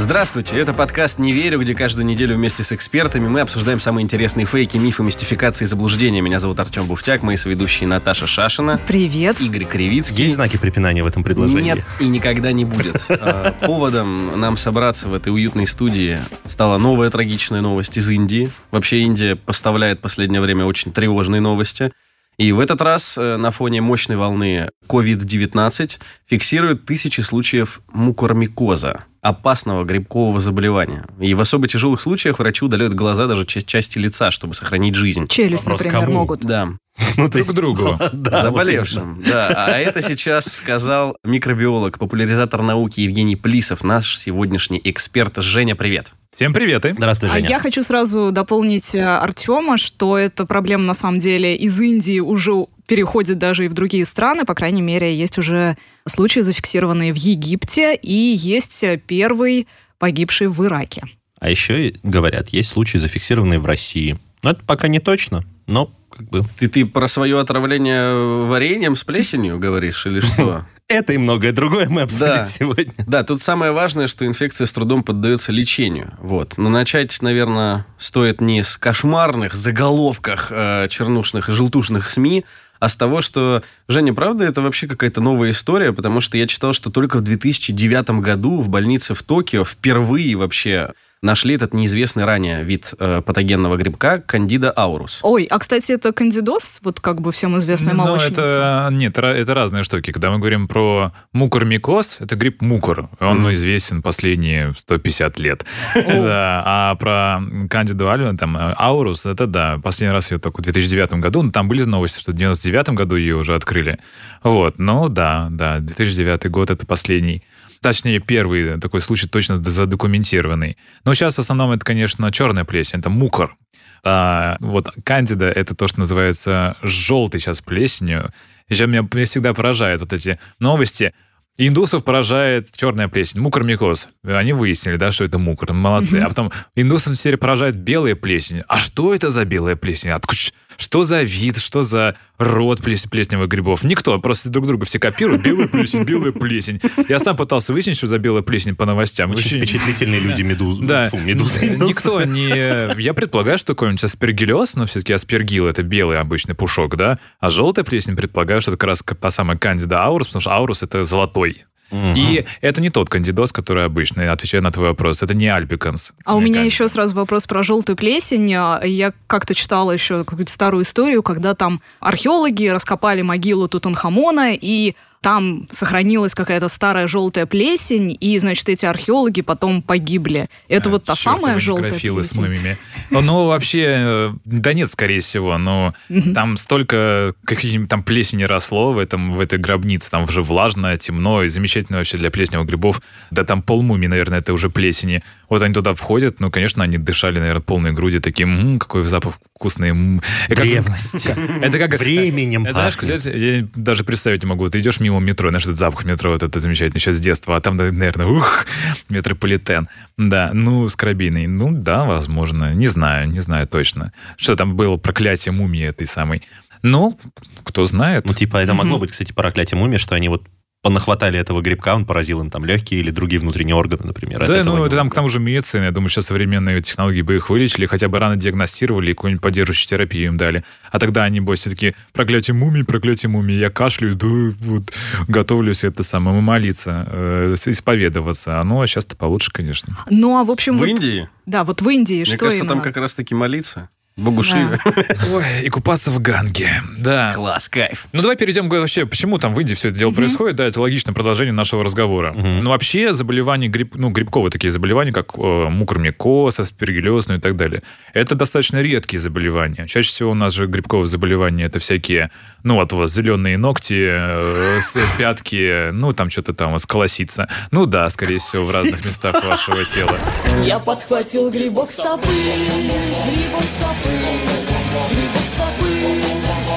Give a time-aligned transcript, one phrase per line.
[0.00, 4.46] Здравствуйте, это подкаст «Не верю», где каждую неделю вместе с экспертами мы обсуждаем самые интересные
[4.46, 6.22] фейки, мифы, мистификации и заблуждения.
[6.22, 9.42] Меня зовут Артем Буфтяк, мои соведущие Наташа Шашина, Привет.
[9.42, 10.24] Игорь Кривицкий.
[10.24, 11.74] Есть знаки препинания в этом предложении?
[11.74, 13.04] Нет, и никогда не будет.
[13.22, 18.50] А, Поводом нам собраться в этой уютной студии стала новая трагичная новость из Индии.
[18.70, 21.92] Вообще Индия поставляет в последнее время очень тревожные новости.
[22.38, 29.84] И в этот раз э, на фоне мощной волны COVID-19 фиксируют тысячи случаев мукормикоза, опасного
[29.84, 31.04] грибкового заболевания.
[31.20, 35.26] И в особо тяжелых случаях врачи удаляют глаза даже часть части лица, чтобы сохранить жизнь.
[35.28, 36.18] Челюсть, Вопрос например, кому?
[36.20, 36.40] могут.
[36.40, 36.70] Да,
[37.16, 37.98] Ну, то есть, другу.
[38.12, 39.20] да, заболевшим.
[39.26, 45.36] Да, а это сейчас сказал микробиолог, популяризатор науки Евгений Плисов, наш сегодняшний эксперт.
[45.36, 46.14] Женя, привет.
[46.32, 46.84] Всем привет.
[46.84, 46.94] вот.
[46.94, 47.48] Здравствуй, А Женя.
[47.48, 52.66] я хочу сразу дополнить э, Артема, что эта проблема на самом деле из Индии уже
[52.90, 54.44] переходит даже и в другие страны.
[54.44, 55.76] По крайней мере, есть уже
[56.08, 59.68] случаи, зафиксированные в Египте, и есть э, первый
[60.00, 61.04] погибший в Ираке.
[61.38, 64.18] А еще говорят, есть случаи, зафиксированные в России.
[64.42, 66.42] Но это пока не точно, но как бы...
[66.58, 70.66] Ты, ты про свое отравление вареньем с плесенью говоришь или что?
[70.88, 72.44] Это и многое другое мы обсудим Да.
[72.44, 72.92] сегодня.
[73.06, 76.14] Да, тут самое важное, что инфекция с трудом поддается лечению.
[76.18, 76.54] Вот.
[76.58, 82.44] Но начать, наверное, стоит не с кошмарных заголовках э, чернушных и желтушных СМИ,
[82.80, 86.72] а с того, что, Женя, правда, это вообще какая-то новая история, потому что я читал,
[86.72, 92.64] что только в 2009 году в больнице в Токио впервые вообще нашли этот неизвестный ранее
[92.64, 95.20] вид э, патогенного грибка кандида аурус.
[95.22, 98.40] Ой, а кстати, это кандидоз, вот как бы всем известный ну, молочница.
[98.40, 100.12] Ну, это, нет, это разные штуки.
[100.12, 103.10] Когда мы говорим про мукормикоз, это гриб мукор.
[103.20, 103.54] Он mm.
[103.54, 105.64] известен последние 150 лет.
[106.30, 106.62] Да.
[106.64, 108.08] А про кандиду
[108.38, 112.20] там, аурус, это да, последний раз ее только в 2009 году, но там были новости,
[112.20, 113.98] что 99 2009 году ее уже открыли.
[114.42, 117.42] Вот, ну да, да, 2009 год— это последний
[117.80, 120.76] Точнее, первый такой случай точно задокументированный.
[121.04, 123.56] Но сейчас в основном это, конечно, черная плесень, это мукор.
[124.04, 128.30] А, вот кандида— это то, что называется желтый сейчас плесенью.
[128.68, 131.14] Еще меня, меня всегда поражают вот эти новости.
[131.56, 134.10] Индусов поражает черная плесень, мукормикоз.
[134.24, 136.16] Они выяснили, да, что это мукор, молодцы.
[136.16, 136.24] Mm-hmm.
[136.24, 138.62] А потом индусов теперь поражает белая плесень.
[138.68, 140.10] А что это за белая плесень?
[140.10, 140.38] Откуда?
[140.80, 143.84] Что за вид, что за род плес- плесневых грибов?
[143.84, 145.42] Никто, просто друг друга все копируют.
[145.42, 146.80] Белая плесень, белая плесень.
[147.08, 149.30] Я сам пытался выяснить, что за белая плесень по новостям.
[149.30, 150.82] Очень Вообще впечатлительные люди медузы.
[150.86, 151.10] да.
[151.10, 151.66] Фу, медузы.
[151.66, 152.98] Никто не...
[153.00, 157.18] Я предполагаю, что какой-нибудь аспергиллез, но все-таки аспергил— это белый обычный пушок, да?
[157.40, 160.82] А желтая плесень, предполагаю, что это как раз та самая кандида аурус, потому что аурус—
[160.84, 161.64] это золотой.
[161.90, 165.22] И это не тот кандидоз, который обычный, отвечая на твой вопрос.
[165.22, 166.12] Это не альбиканс.
[166.24, 166.66] А у меня кандида.
[166.66, 168.50] еще сразу вопрос про желтую плесень.
[168.50, 175.68] Я как-то читала еще какую-то старую историю, когда там археологи раскопали могилу Тутанхамона, и там
[175.70, 180.48] сохранилась какая-то старая желтая плесень, и, значит, эти археологи потом погибли.
[180.68, 182.42] Это вот та самая желтая некрофилы с плесень?
[182.42, 182.76] мумиями.
[183.10, 185.94] Ну, вообще, э, да нет, скорее всего, но
[186.34, 191.42] там столько каких-нибудь там плесени росло в, этом, в этой гробнице, там уже влажно, темно,
[191.42, 193.02] и замечательно вообще для плесневых грибов.
[193.30, 195.22] Да там полмумии, наверное, это уже плесени.
[195.50, 199.34] Вот они туда входят, ну, конечно, они дышали, наверное, полной груди, таким, «М, какой запах
[199.54, 199.90] вкусный.
[199.90, 200.22] м».
[200.48, 201.26] И как- Древность.
[201.62, 201.98] Это как...
[201.98, 204.68] Временем Это, знаешь, я даже представить не могу.
[204.70, 207.60] Ты идешь мимо метро, знаешь, этот запах метро, вот это замечательно еще с детства, а
[207.60, 208.66] там, наверное, ух,
[209.08, 209.88] метрополитен.
[210.16, 211.46] Да, ну, скоробейный.
[211.46, 212.74] Ну, да, возможно.
[212.74, 214.12] Не знаю, не знаю точно.
[214.36, 216.42] Что там было проклятие мумии этой самой.
[216.82, 217.18] Ну,
[217.64, 218.24] кто знает.
[218.26, 220.44] Ну, типа, это могло быть, кстати, проклятие мумии, что они вот
[220.82, 224.46] понахватали этого грибка, он поразил им там легкие или другие внутренние органы, например.
[224.46, 225.84] Да, ну, это там к тому же медицина.
[225.84, 229.88] Я думаю, сейчас современные технологии бы их вылечили, хотя бы рано диагностировали и какую-нибудь поддерживающую
[229.88, 230.64] терапию им дали.
[230.90, 233.56] А тогда они, бойся, такие, проклятие мумии, проклятие мумии.
[233.56, 234.26] Я кашляю, да,
[234.60, 234.92] вот,
[235.28, 238.60] готовлюсь это самое, молиться, э, исповедоваться.
[238.60, 239.96] А сейчас-то получше, конечно.
[240.08, 240.76] Ну, а в общем...
[240.76, 241.28] В вот- Индии?
[241.44, 242.84] Да, вот в Индии Мне что кажется, там именно?
[242.84, 243.90] как раз-таки молиться.
[244.16, 244.48] Богу Да.
[244.48, 244.78] Шиве.
[245.32, 246.68] Ой, и купаться в Ганге.
[246.98, 247.32] Да.
[247.34, 248.06] Класс, кайф.
[248.12, 250.56] Ну, давай перейдем к вообще, почему там в Индии все это дело происходит.
[250.56, 252.32] Да, это логичное продолжение нашего разговора.
[252.34, 257.56] Ну, вообще, заболевания, гриб, ну, грибковые такие заболевания, как э, мукормикоз, аспергиллез, ну и так
[257.56, 259.86] далее, это достаточно редкие заболевания.
[259.86, 262.30] Чаще всего у нас же грибковые заболевания это всякие,
[262.62, 267.48] ну, вот у вас зеленые ногти, э, с- пятки, ну, там что-то там, вот, сколоситься.
[267.70, 270.16] Ну, да, скорее всего, в разных местах вашего тела.
[270.62, 275.88] Я подхватил грибок стопы, грибок стопы, грибок стопы,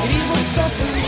[0.08, 1.03] грибок стопы.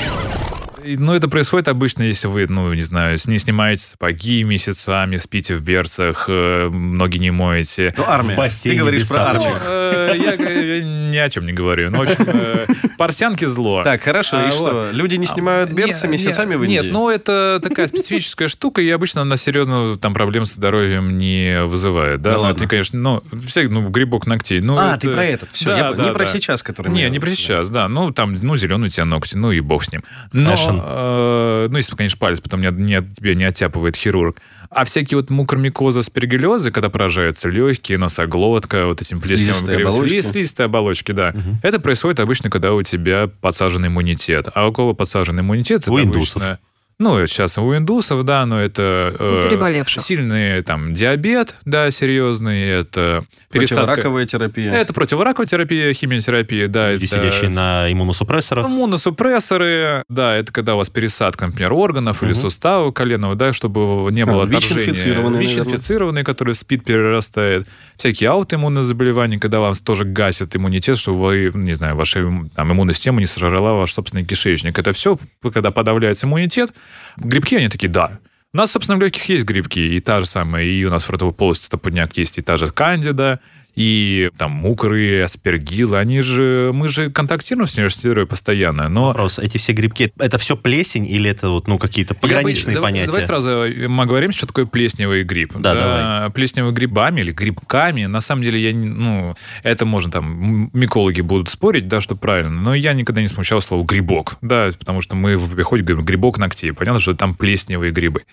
[0.86, 5.56] Ну, это происходит обычно, если вы, ну, не знаю, с- не снимаете сапоги месяцами, спите
[5.56, 7.94] в берцах, э, ноги не моете.
[7.98, 8.36] Ну, армия.
[8.36, 9.56] В бассейне Ты говоришь про армию.
[9.66, 11.90] Э, Я э, ни о чем не говорю.
[11.90, 12.66] Ну, в общем, э,
[12.98, 13.84] портянки зло.
[13.84, 14.90] Так, хорошо, А, и что?
[14.92, 16.74] Люди не снимают берцы Не- месяцами не- в Индии?
[16.76, 21.64] Нет, ну это такая специфическая штука, и обычно она серьезно там проблем со здоровьем не
[21.66, 22.22] вызывает.
[22.22, 22.58] Да, Да Ну, ладно.
[22.58, 24.60] это, конечно, ну, все, ну, грибок ногтей.
[24.62, 25.50] Ну, А, это- ты про этот.
[25.52, 27.88] Все, Да, я, да, не про сейчас, который Не, не про сейчас, да.
[27.88, 30.04] Ну, там, ну, зеленые у тебя ногти, ну и бог с ним.
[30.34, 30.50] Но.
[30.84, 34.38] Э, ну, если, конечно, палец потом не, не тебе не оттяпывает хирург.
[34.70, 40.16] А всякие вот мукормикозы, спирогелезы, когда поражаются легкие, носоглотка, вот этим Слизистые оболочки.
[40.16, 41.34] сли- слизистые оболочки, да.
[41.64, 44.48] Это происходит обычно, когда у тебя подсажен иммунитет.
[44.54, 45.88] А у кого подсажен иммунитет?
[45.88, 46.38] У это индусов.
[46.38, 46.60] обычно-
[47.00, 49.16] ну, сейчас у индусов, да, но это...
[49.18, 50.02] э, переболевших.
[50.02, 53.86] Сильный там диабет, да, серьезный, это пересадка...
[53.88, 54.72] Противораковая терапия.
[54.72, 56.94] Это противораковая терапия, химиотерапия, да.
[56.94, 57.16] Люди, это...
[57.18, 58.66] сидящие на иммуносупрессорах.
[58.68, 62.40] Иммуносупрессоры, да, это когда у вас пересадка, например, органов или Мгм.
[62.42, 64.86] сустава коленного, да, чтобы не было А, отторжения.
[64.86, 67.68] ВИЧ-инфицированные, ВИЧ-инфицированные, которые в СПИД перерастает.
[67.98, 72.20] Всякие аутоиммунные заболевания, когда вам тоже гасят иммунитет, чтобы вы, не знаю, ваша
[72.56, 74.78] там, иммунная система не сожрала ваш собственный кишечник.
[74.78, 75.18] Это все,
[75.54, 76.72] когда подавляется иммунитет.
[77.18, 78.20] Грибки, они такие, да,
[78.54, 81.10] у нас, собственно, в легких есть грибки, и та же самая, и у нас в
[81.10, 83.42] ротовой полости стопудняк есть, и та же кандида,
[83.76, 89.08] и там мукры, аспергилы, они же, мы же контактируем с нейростерой постоянно, но...
[89.08, 92.92] Вопрос, эти все грибки, это все плесень или это вот, ну, какие-то пограничные бы- давай-
[92.92, 93.12] понятия?
[93.12, 95.54] Давай сразу э, мы говорим, что такое плесневый гриб.
[95.56, 96.32] Да, давай.
[96.32, 101.88] Плесневыми грибами или грибками, на самом деле, я, ну, это можно там, микологи будут спорить,
[101.88, 105.54] да, что правильно, но я никогда не смущал слово грибок, да, потому что мы в
[105.54, 108.24] обиходе говорим грибок ногтей, понятно, что там плесневые грибы.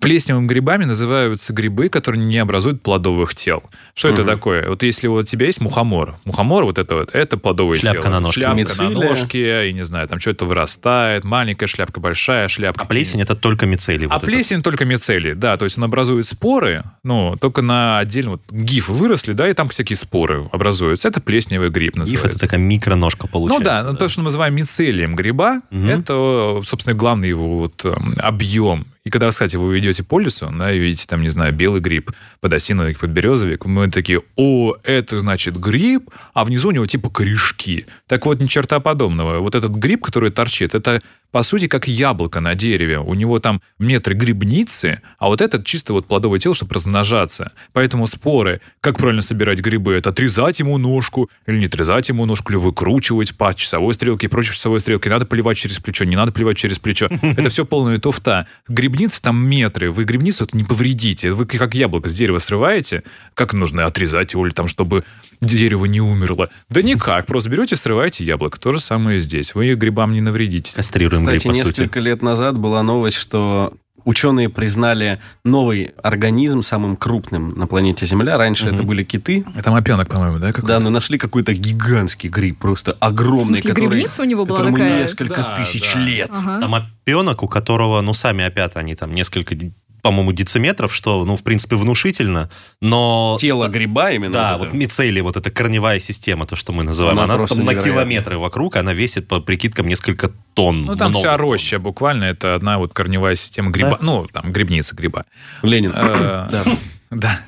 [0.00, 3.62] Плесневыми грибами называются грибы, которые не образуют плодовых тел.
[3.94, 4.68] Что это такое?
[4.68, 8.12] Вот если вот у тебя есть мухомор, мухомор вот это вот, это плодовое Шляпка тело.
[8.12, 8.40] на ножке.
[8.40, 8.90] Шляпка Мицелия.
[8.98, 12.84] на ножке, и не знаю, там что-то вырастает, маленькая шляпка, большая шляпка.
[12.84, 14.06] А плесень это только мицелий.
[14.06, 14.28] А вот этот.
[14.28, 18.92] плесень только мицелий, да, то есть он образует споры, ну, только на отдельно, вот гифы
[18.92, 21.08] выросли, да, и там всякие споры образуются.
[21.08, 22.28] Это плесневый гриб Гиф называется.
[22.28, 23.64] это такая микроножка ну получается.
[23.64, 25.88] да, ну, то, что мы называем мицелием гриба, Мгм.
[25.88, 28.86] это, собственно, главный его вот эм, объем.
[29.04, 32.12] И когда, кстати, вы идете по лесу, да, и видите там, не знаю, белый гриб,
[32.40, 37.86] подосиновик, подберезовик, мы такие, о, это значит гриб, а внизу у него типа корешки.
[38.06, 39.40] Так вот, ни черта подобного.
[39.40, 41.02] Вот этот гриб, который торчит, это
[41.32, 42.98] по сути, как яблоко на дереве.
[42.98, 47.52] У него там метры грибницы, а вот этот чисто вот плодовое тело, чтобы размножаться.
[47.72, 52.52] Поэтому споры, как правильно собирать грибы, это отрезать ему ножку, или не отрезать ему ножку,
[52.52, 55.08] или выкручивать по часовой стрелке и прочей часовой стрелке.
[55.08, 57.08] Надо поливать через плечо, не надо поливать через плечо.
[57.22, 58.46] Это все полная туфта.
[58.68, 59.90] Грибницы там метры.
[59.90, 61.32] Вы грибницу не повредите.
[61.32, 65.02] Вы как яблоко с дерева срываете, как нужно отрезать его, или там, чтобы
[65.40, 66.50] дерево не умерло.
[66.68, 67.24] Да никак.
[67.24, 68.60] Просто берете, срываете яблоко.
[68.60, 69.54] То же самое и здесь.
[69.54, 70.74] Вы грибам не навредите.
[70.74, 71.66] Кастрируем Кстати, гриб, по сути.
[71.80, 73.74] несколько лет назад была новость, что
[74.04, 78.36] ученые признали новый организм самым крупным на планете Земля.
[78.36, 79.44] Раньше это были киты.
[79.56, 80.48] Это мопенок, по-моему, да?
[80.48, 80.66] какой-то?
[80.66, 84.70] Да, но нашли какой-то гигантский гриб, просто В огромный, смысле, который, грибница у него была
[84.70, 85.00] такая?
[85.00, 86.00] несколько Да, тысяч да.
[86.00, 86.30] лет.
[86.32, 86.60] Ага.
[86.60, 89.56] Там опенок, у которого, ну, сами опята, они там несколько,
[90.02, 92.50] по-моему, дециметров, что, ну, в принципе, внушительно,
[92.80, 93.36] но...
[93.38, 94.32] Тело гриба именно.
[94.32, 94.76] Да, вот вот это.
[94.76, 97.90] мицелий, вот эта корневая система, то, что мы называем, Она она, там на невероятна.
[97.90, 100.84] километры вокруг, она весит по прикидкам несколько тонн.
[100.84, 101.22] Ну, там Много.
[101.24, 103.90] вся роща буквально, это одна вот корневая система гриба.
[103.90, 103.98] Да?
[104.00, 105.24] Ну, там грибница гриба.
[105.62, 105.92] Ленин.
[105.94, 106.64] Э, Да.
[107.10, 107.38] Да.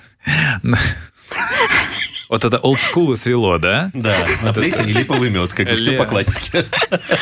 [2.35, 3.93] Вот это олдскул свело, да?
[3.95, 6.67] Да, на плесень или повымет, как бы все по классике.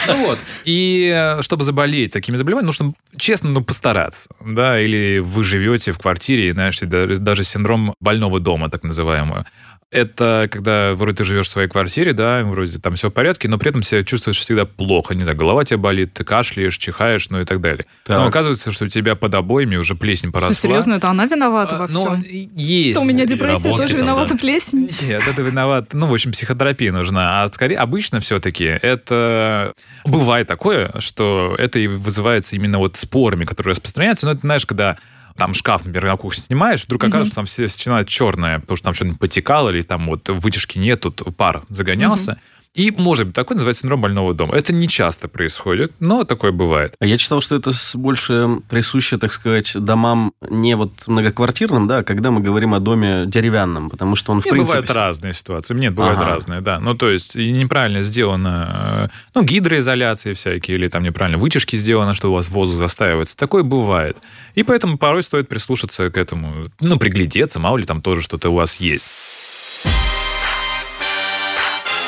[0.07, 0.38] Ну вот.
[0.64, 4.31] И э, чтобы заболеть такими заболеваниями, нужно, честно, ну, постараться.
[4.40, 9.45] Да, или вы живете в квартире, знаешь, даже синдром больного дома, так называемый.
[9.92, 13.58] Это когда вроде ты живешь в своей квартире, да, вроде там все в порядке, но
[13.58, 15.14] при этом себя чувствуешь всегда плохо.
[15.14, 17.84] Не знаю, голова тебя болит, ты кашляешь, чихаешь, ну и так далее.
[18.04, 18.18] Так.
[18.18, 20.54] Но оказывается, что у тебя под обоями уже плесень поросла.
[20.54, 22.25] Что, серьезно, это она виновата во А, ну, всем?
[22.56, 22.92] есть.
[22.92, 24.40] Что у меня депрессия работы тоже там, виновата да.
[24.40, 24.90] плесень?
[25.02, 25.92] Нет, это виноват.
[25.92, 27.42] Ну, в общем, психотерапия нужна.
[27.42, 29.75] А скорее, обычно все-таки это...
[30.06, 34.25] Бывает такое, что это и вызывается именно вот спорами, которые распространяются.
[34.25, 34.96] Но это, знаешь, когда
[35.36, 38.84] там шкаф, например, на кухне снимаешь, вдруг оказывается, что там все начинает черное, потому что
[38.84, 42.38] там что-нибудь потекало, или там вот вытяжки нет, тут пар загонялся.
[42.74, 44.56] И, может быть, такой называется синдром больного дома.
[44.56, 46.94] Это не часто происходит, но такое бывает.
[47.00, 52.02] А я читал, что это больше присуще, так сказать, домам не вот многоквартирным, да, а
[52.02, 54.78] когда мы говорим о доме деревянном, потому что он, в Нет, принципе...
[54.78, 55.74] бывают разные ситуации.
[55.74, 56.28] Нет, бывают Ага.
[56.28, 56.80] разные, да.
[56.80, 62.30] Ну, то есть, неправильно сделано, э, ну, гидроизоляции всякие, или там неправильно вытяжки сделано, что
[62.30, 63.36] у вас воздух застаивается.
[63.36, 64.16] Такое бывает.
[64.54, 68.54] И поэтому порой стоит прислушаться к этому, ну, приглядеться, мало ли там тоже что-то у
[68.54, 69.10] вас есть.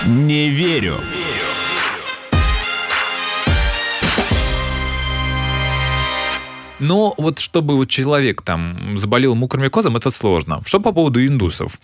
[0.06, 1.00] Не верю.
[6.78, 10.60] Но вот чтобы вот человек там заболел мукормикозом, это сложно.
[10.66, 11.78] Что по поводу индусов?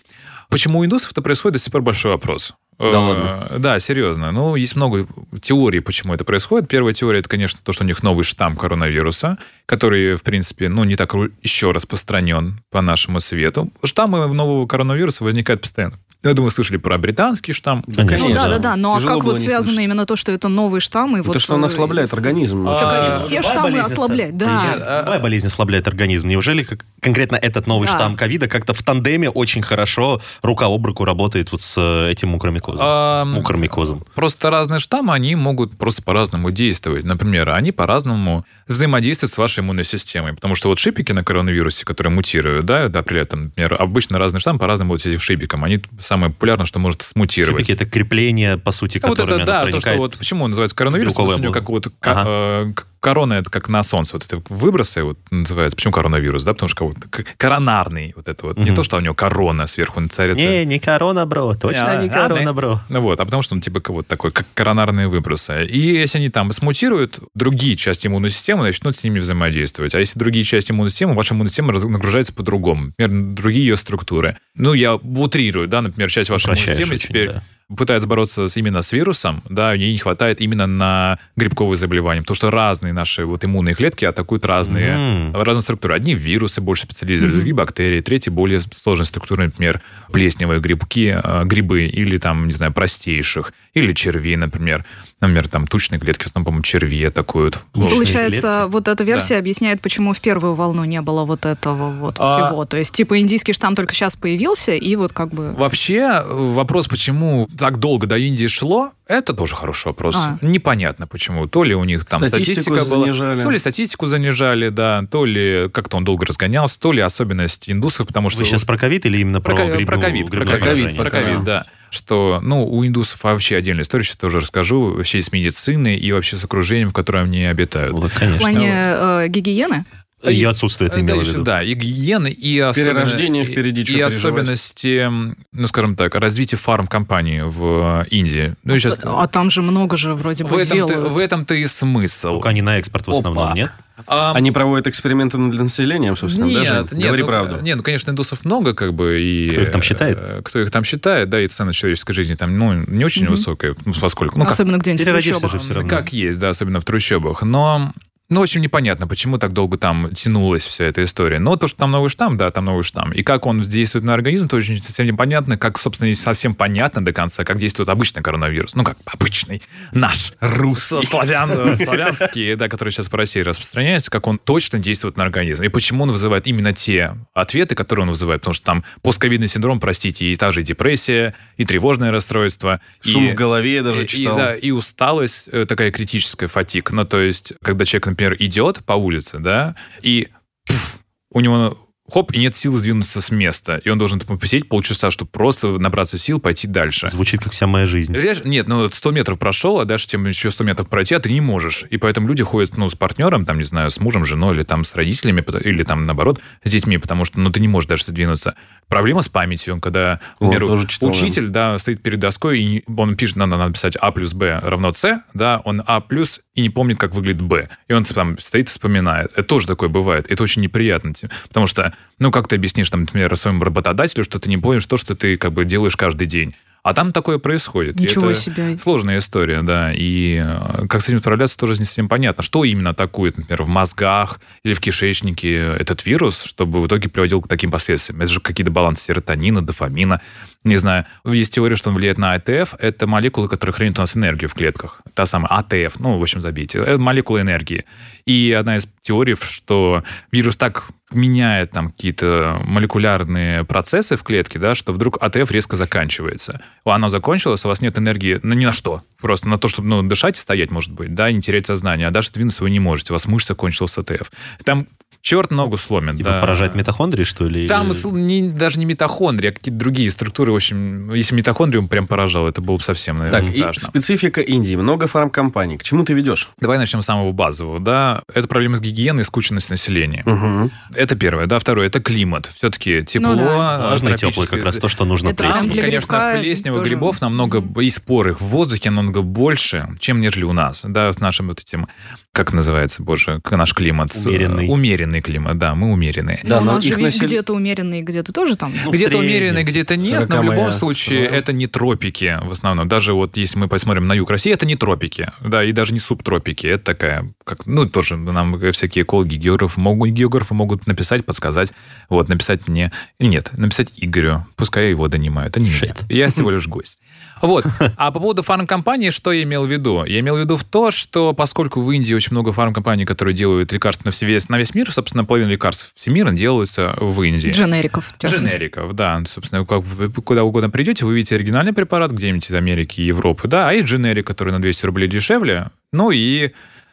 [0.49, 2.53] Почему у индусов это происходит, до сих пор большой вопрос.
[2.77, 3.51] Да Э, ладно?
[3.59, 4.31] Да, серьезно.
[4.31, 5.07] Ну, есть много
[5.41, 6.67] теорий, почему это происходит.
[6.67, 10.83] Первая теория, это, конечно, то, что у них новый штамм коронавируса, который, в принципе, ну,
[10.83, 13.71] не так еще распространен по нашему свету.
[13.83, 15.97] Штаммы нового коронавируса возникают постоянно.
[16.23, 17.81] Я думаю, слышали про британский штамм.
[17.83, 18.29] Конечно.
[18.29, 18.75] Ну да, да, да.
[18.75, 19.83] Ну а как вот связано слышать.
[19.85, 21.17] именно то, что это новый штамм?
[21.17, 22.67] И Это вот, что он э, ослабляет с- организм.
[22.69, 23.13] А, очень Так, сильно.
[23.15, 24.63] э, все штаммы ослабляют, да.
[24.67, 24.75] Нет,
[25.05, 26.27] Любая болезнь ослабляет организм.
[26.27, 27.93] Неужели как- конкретно этот новый Да.
[27.95, 32.29] штамм ковида как-то в тандеме очень хорошо рука об руку работает вот с э, этим
[32.29, 32.81] мукромикозом?
[32.83, 34.03] А, Мукормикозом.
[34.13, 37.03] Просто разные штаммы, они могут просто по-разному действовать.
[37.03, 40.33] Например, они по-разному взаимодействуют с вашей иммунной системой.
[40.33, 44.39] Потому что вот шипики на коронавирусе, которые мутируют, да, да, при этом, например, обычно разные
[44.39, 45.63] штаммы по-разному будут этим шипикам.
[45.63, 45.79] Они
[46.11, 47.65] самое популярное, что может смутировать.
[47.65, 50.75] Шипики это крепление, по сути, вот которыми это, да, то, что вот почему он называется
[50.75, 51.59] коронавирус, потому что у него облако.
[51.61, 55.75] как вот ко- э, корона это как на солнце, вот это выбросы вот называется.
[55.75, 56.53] Почему коронавирус, да?
[56.53, 56.97] Потому что вот
[57.37, 58.57] коронарный вот это вот.
[58.57, 58.75] Не Мгм.
[58.75, 60.43] то, что у него корона сверху царится.
[60.45, 61.53] Не, не корона, бро.
[61.55, 62.53] Точно Не, не а, корона, не.
[62.53, 62.79] бро.
[62.89, 65.65] Ну вот, а потому что он типа вот такой, как коронарные выбросы.
[65.65, 69.95] И если они там смутируют, другие части иммунной системы начнут с ними взаимодействовать.
[69.95, 72.91] А если другие части иммунной системы, ваша иммунная система нагружается по-другому.
[72.97, 74.37] Например, другие ее структуры.
[74.55, 77.43] Ну, я утрирую, да, например, часть вашей иммунной Упрощаешь системы очень, теперь да.
[77.77, 82.35] Пытается бороться с, именно с вирусом, да, ей не хватает именно на грибковые заболевания, потому
[82.35, 85.35] что разные наши вот иммунные клетки атакуют разные, М.
[85.35, 85.95] разные структуры.
[85.95, 91.85] Одни вирусы больше специализируют, другие бактерии, третьи более сложные структуры, например, плесневые грибки, э, грибы
[91.85, 94.85] или там, не знаю, простейших, или червей, например.
[95.21, 97.59] Например, там тучные клетки, в основном, по-моему, черви атакуют.
[97.73, 98.71] Получается, клетки.
[98.71, 102.65] вот эта версия объясняет, почему в первую волну не было вот этого вот А- всего.
[102.65, 105.51] То есть, типа, индийский штамм только сейчас появился, и вот как бы...
[105.53, 110.15] Вообще, вопрос, почему так долго до Индии шло, это тоже хороший вопрос.
[110.17, 110.37] А.
[110.41, 111.47] Непонятно почему.
[111.47, 113.43] То ли у них там Статистику статистика была, занижали.
[113.43, 118.07] то ли статистику занижали, да, то ли как-то он долго разгонялся, то ли особенность индусов,
[118.07, 118.39] потому что...
[118.39, 121.43] Вы сейчас про ковид или именно про, Про, грибную- про ковид, про ковид, про ковид,
[121.43, 121.65] да.
[121.89, 126.37] Что, ну, у индусов вообще отдельная история, сейчас тоже расскажу, вообще с медициной и вообще
[126.37, 127.91] с окружением, в котором они обитают.
[127.91, 128.39] Вот, В конечно.
[128.39, 129.83] плане э, гигиены?
[130.29, 131.43] И отсутствие это Да, имело в виду.
[131.43, 138.55] Да, и гигиены, и Перерождение впереди, И, особенности, ну, скажем так, развития фармкомпании в Индии.
[138.63, 138.99] Ну, и сейчас...
[139.03, 141.11] А там же много же вроде В бы этом-то, делают.
[141.11, 142.33] в этом-то и смысл.
[142.33, 143.53] Только они на экспорт в основном, Опа.
[143.55, 143.71] нет?
[144.07, 146.95] А, Они проводят эксперименты над населением, собственно, нет, даже.
[146.95, 147.59] нет, Говори ну, правду.
[147.61, 149.49] Нет, ну, конечно, индусов много, как бы, и...
[149.51, 150.17] Кто их там считает?
[150.19, 153.31] э, Кто их там считает, да, и цена человеческой жизни там, ну, не очень Мгм.
[153.31, 154.39] высокая, ну, поскольку...
[154.39, 155.51] Ну, как, Особенно где-нибудь в трущобах.
[155.51, 155.89] же все равно.
[155.89, 157.43] как есть, да, особенно в трущобах.
[157.43, 157.91] Но
[158.31, 161.37] ну, в общем, непонятно, почему так долго там тянулась вся эта история.
[161.37, 163.11] Но то, что там новый штамм, да, там новый штамм.
[163.11, 165.57] И как он действует на организм, то очень совсем непонятно.
[165.57, 168.75] Как, собственно, не совсем понятно до конца, как действует обычный коронавирус.
[168.75, 169.61] Ну, как обычный
[169.91, 175.23] наш русский, славян, славянский, да, который сейчас по России распространяется, как он точно действует на
[175.23, 175.63] организм.
[175.63, 178.41] И почему он вызывает именно те ответы, которые он вызывает.
[178.41, 182.79] Потому что там постковидный синдром, простите, и та же депрессия, и тревожное расстройство.
[183.01, 184.35] Шум и- в голове я даже читал.
[184.35, 186.91] И, да, и усталость, э, такая критическая фатик.
[186.91, 190.29] Ну, то есть, когда человек, например, идет по улице, да, и
[190.65, 190.99] пф,
[191.31, 191.77] у него
[192.11, 193.77] хоп, и нет сил сдвинуться с места.
[193.83, 197.09] И он должен там посидеть полчаса, чтобы просто набраться сил, пойти дальше.
[197.09, 198.13] Звучит как вся моя жизнь.
[198.15, 201.31] Реально- Нет, ну 100 метров прошел, а дальше тебе еще 100 метров пройти, а ты
[201.31, 201.85] не можешь.
[201.89, 204.83] И поэтому люди ходят, ну, с партнером, там, не знаю, с мужем, женой, или там
[204.83, 208.55] с родителями, или там, наоборот, с детьми, потому что, ну, ты не можешь дальше двинуться.
[208.87, 211.07] Проблема с памятью, когда, Вот, например, да.
[211.07, 215.21] учитель, да, стоит перед доской, и он пишет, надо написать А плюс Б равно С,
[215.33, 217.69] да, он А плюс и не помнит, как выглядит Б.
[217.87, 219.31] И он там стоит и вспоминает.
[219.31, 220.25] Это тоже такое бывает.
[220.29, 221.13] Это очень неприятно.
[221.13, 224.85] тем- Потому что, ну, как ты объяснишь, там, например, своему работодателю, что ты не помнишь
[224.85, 226.55] то, что ты как бы делаешь каждый день.
[226.83, 227.99] А там такое происходит.
[227.99, 228.77] И Ничего это себе.
[228.77, 229.93] Сложная история, да.
[229.93, 232.41] И э, как с этим справляться, тоже не совсем понятно.
[232.41, 237.41] Что именно атакует, например, в мозгах или в кишечнике этот вирус, чтобы в итоге приводил
[237.41, 238.21] к таким последствиям.
[238.21, 240.21] Это же какие-то балансы серотонина, дофамина.
[240.63, 241.05] Не знаю.
[241.23, 242.73] Есть теория, что он влияет на АТФ.
[242.79, 245.01] Это молекулы, которые хранят у нас энергию в клетках.
[245.13, 245.99] Та самая АТФ.
[245.99, 246.79] Ну, в общем, забейте.
[246.79, 247.85] Это молекулы энергии.
[248.25, 254.75] И одна из теорий, что вирус так меняет там какие-то молекулярные процессы в клетке, да,
[254.75, 256.61] что вдруг АТФ резко заканчивается.
[256.83, 259.01] Оно закончилось, у вас нет энергии ну, ни на что.
[259.19, 262.07] Просто на то, чтобы ну, дышать и стоять, может быть, да, и не терять сознание.
[262.07, 263.13] А даже двинуться вы не можете.
[263.13, 264.31] У вас мышца кончилась АТФ.
[264.63, 264.87] Там
[265.21, 266.17] черт ногу сломит.
[266.17, 266.41] Типа да.
[266.41, 267.67] поражать митохондрии, что ли?
[267.67, 270.51] Там или- не, даже не митохондрии, а какие-то другие структуры.
[270.51, 273.83] В общем, если митохондрию прям поражал, это было бы совсем, наверное, Так, и страшно.
[273.89, 274.75] специфика Индии.
[274.75, 275.77] Много фармкомпаний.
[275.77, 276.49] К чему ты ведешь?
[276.59, 277.79] Давай начнем с самого базового.
[277.79, 280.23] Да, это проблема с гигиеной и скученность населения.
[280.25, 280.71] Угу.
[280.95, 281.45] Это первое.
[281.47, 282.47] Да, второе, это климат.
[282.55, 283.33] Все-таки тепло.
[283.33, 283.77] Ну да.
[283.79, 287.21] Влажный, теплый, как раз то, что нужно Это Там, Там для конечно, плесневых тоже- грибов
[287.21, 291.47] намного, и спор их в воздухе намного больше, чем нежели у нас, да, с нашим
[291.47, 291.87] вот этим,
[292.31, 294.13] как называется, боже, наш климат.
[294.13, 294.67] С- Умеренный.
[295.11, 296.39] Умеренный климат, да, мы умеренные.
[296.43, 298.71] Да, Но у но нас же насел- где-то умеренные, где-то тоже там.
[298.85, 301.37] Ну, где-то умеренные, где-то нет, но в любом моя случае страна.
[301.37, 302.87] это не тропики в основном.
[302.87, 305.99] Даже вот если мы посмотрим на юг России, это не тропики, да, и даже не
[305.99, 306.65] субтропики.
[306.67, 311.73] Это такая, как, ну, тоже нам всякие экологи, географы могут, географы могут написать, подсказать,
[312.09, 315.77] вот, написать мне, нет, написать Игорю, пускай его донимают, а не меня.
[315.81, 316.05] Shit.
[316.09, 317.01] Я всего лишь гость.
[317.41, 317.65] Вот.
[317.97, 320.03] А по поводу фармкомпании, что я имел в виду?
[320.05, 323.71] Я имел в виду в то, что поскольку в Индии очень много фармкомпаний, которые делают
[323.71, 327.51] лекарства на, весь, на весь мир, собственно, половина лекарств всемирно делаются в Индии.
[327.51, 328.13] Дженериков.
[328.23, 329.21] Дженериков, да.
[329.27, 329.83] Собственно, как
[330.23, 333.85] куда угодно придете, вы видите оригинальный препарат где-нибудь из Америки и Европы, да, а есть
[333.85, 336.51] дженерик, который на 200 рублей дешевле, ну и,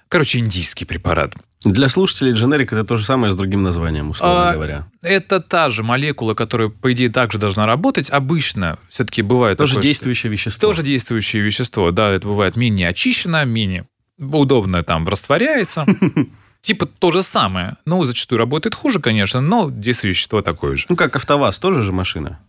[0.09, 1.35] короче, индийский препарат.
[1.65, 4.87] Для слушателей дженерик это то же самое с другим названием, условно А, говоря.
[5.03, 8.11] Это та же молекула, которая, по идее, также должна работать.
[8.11, 10.69] Обычно все-таки бывает Тоже такое, что- действующее вещество.
[10.69, 13.89] Тоже действующее вещество, да, это бывает менее очищено, менее
[14.19, 15.85] удобно там растворяется.
[16.61, 17.77] Типа то же самое.
[17.87, 20.87] Ну, зачастую работает хуже, конечно, но действующее вещество такое же.
[20.89, 22.41] Ну, как АвтоВАЗ, тоже же машина.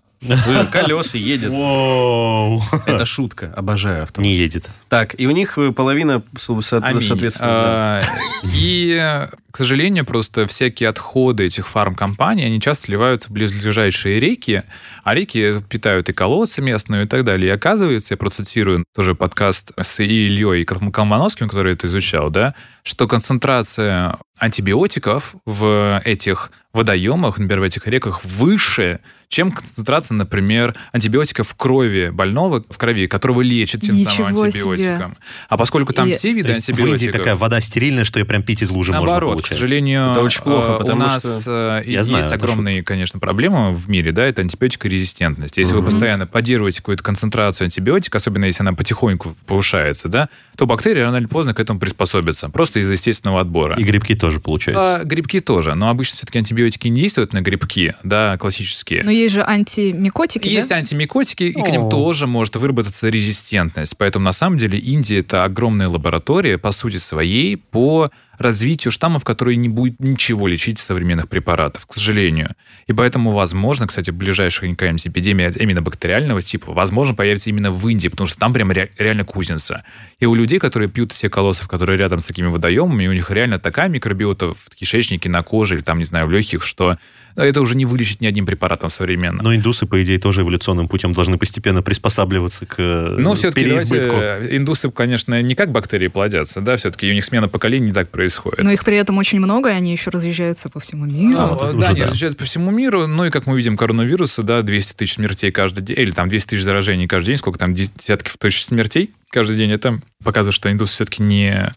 [0.72, 1.52] Колеса едет.
[1.52, 2.62] Воу.
[2.86, 3.54] Это шутка.
[3.56, 4.24] Обожаю АвтоВАЗ.
[4.24, 4.70] Не едет.
[4.90, 7.40] Так, и у них э, половина, соответственно...
[7.42, 8.02] А,
[8.44, 14.64] И, к сожалению, просто всякие отходы этих фармкомпаний, они часто сливаются в близлежащие реки,
[15.04, 17.50] а реки питают и колодцы местные и так далее.
[17.50, 24.18] И оказывается, я процитирую тоже подкаст с Ильей Колмановским, который это изучал, да, что концентрация
[24.38, 32.10] антибиотиков в этих водоемах, например, в этих реках, выше, чем концентрация, например, антибиотиков в крови
[32.10, 34.68] больного, в крови, которого лечат тем самым Ничего себе.
[34.74, 35.18] антибиотиком.
[35.50, 37.02] А поскольку там И- все виды То есть в антибиотиков...
[37.02, 40.22] Индии такая вода стерильная, что ее прям пить из лужи можно Наоборот, к сожалению, Это
[40.22, 44.12] очень плохо, э, у потому нас э, Я есть знаю, огромные, конечно, проблемы в мире,
[44.12, 45.58] да, это антибиотикорезистентность.
[45.58, 45.90] Если вы Мгм.
[45.90, 51.26] постоянно поддерживаете какую-то концентрацию антибиотика, особенно если она потихоньку повышается, да, то бактерии рано или
[51.26, 53.76] поздно к этому приспособятся, просто из-за естественного отбора.
[53.76, 54.98] И грибки тоже получается.
[54.98, 59.04] А, грибки тоже, но обычно все-таки антибиотики не действуют на грибки, да, классические.
[59.04, 60.50] Но есть же антимикотики, да?
[60.50, 63.98] Есть антимикотики, и к ним тоже может выработаться резистентность.
[63.98, 69.58] Поэтому, на самом деле, Индия— это огромная лаборатория, по сути своей, по развитию штаммов, которые
[69.58, 72.56] не будет ничего лечить современных препаратов, к сожалению.
[72.88, 78.08] И поэтому, возможно, кстати, ближайшая какая-нибудь эпидемия именно бактериального типа, возможно, появится именно в Индии,
[78.08, 79.84] потому что там прям ре- реально кузница.
[80.20, 83.60] И у людей, которые пьют все колоссов, которые рядом с такими водоемами, у них реально
[83.60, 86.98] такая микробиота в кишечнике, на коже или там, не знаю, в легких, что
[87.36, 89.42] это уже не вылечить ни одним препаратом современно.
[89.44, 94.16] Но индусы, по идее, тоже эволюционным путем должны постепенно приспосабливаться к э, Ну, все-таки переизбытку.
[94.56, 98.64] индусы, конечно, не как бактерии плодятся, да, все-таки у них смена поколений не так происходит.
[98.64, 101.40] Но их при этом очень много, и они еще разъезжаются по всему миру.
[101.40, 102.06] Ну, вот да, уже они да.
[102.08, 103.08] разъезжаются по всему миру.
[103.08, 106.50] Ну и как мы видим, коронавирусы, да, 200 тысяч смертей каждый день, или там 200
[106.50, 110.94] тысяч заражений каждый день, сколько там десятков тысяч смертей каждый день, это показывает, что индусы
[110.94, 111.72] все-таки не,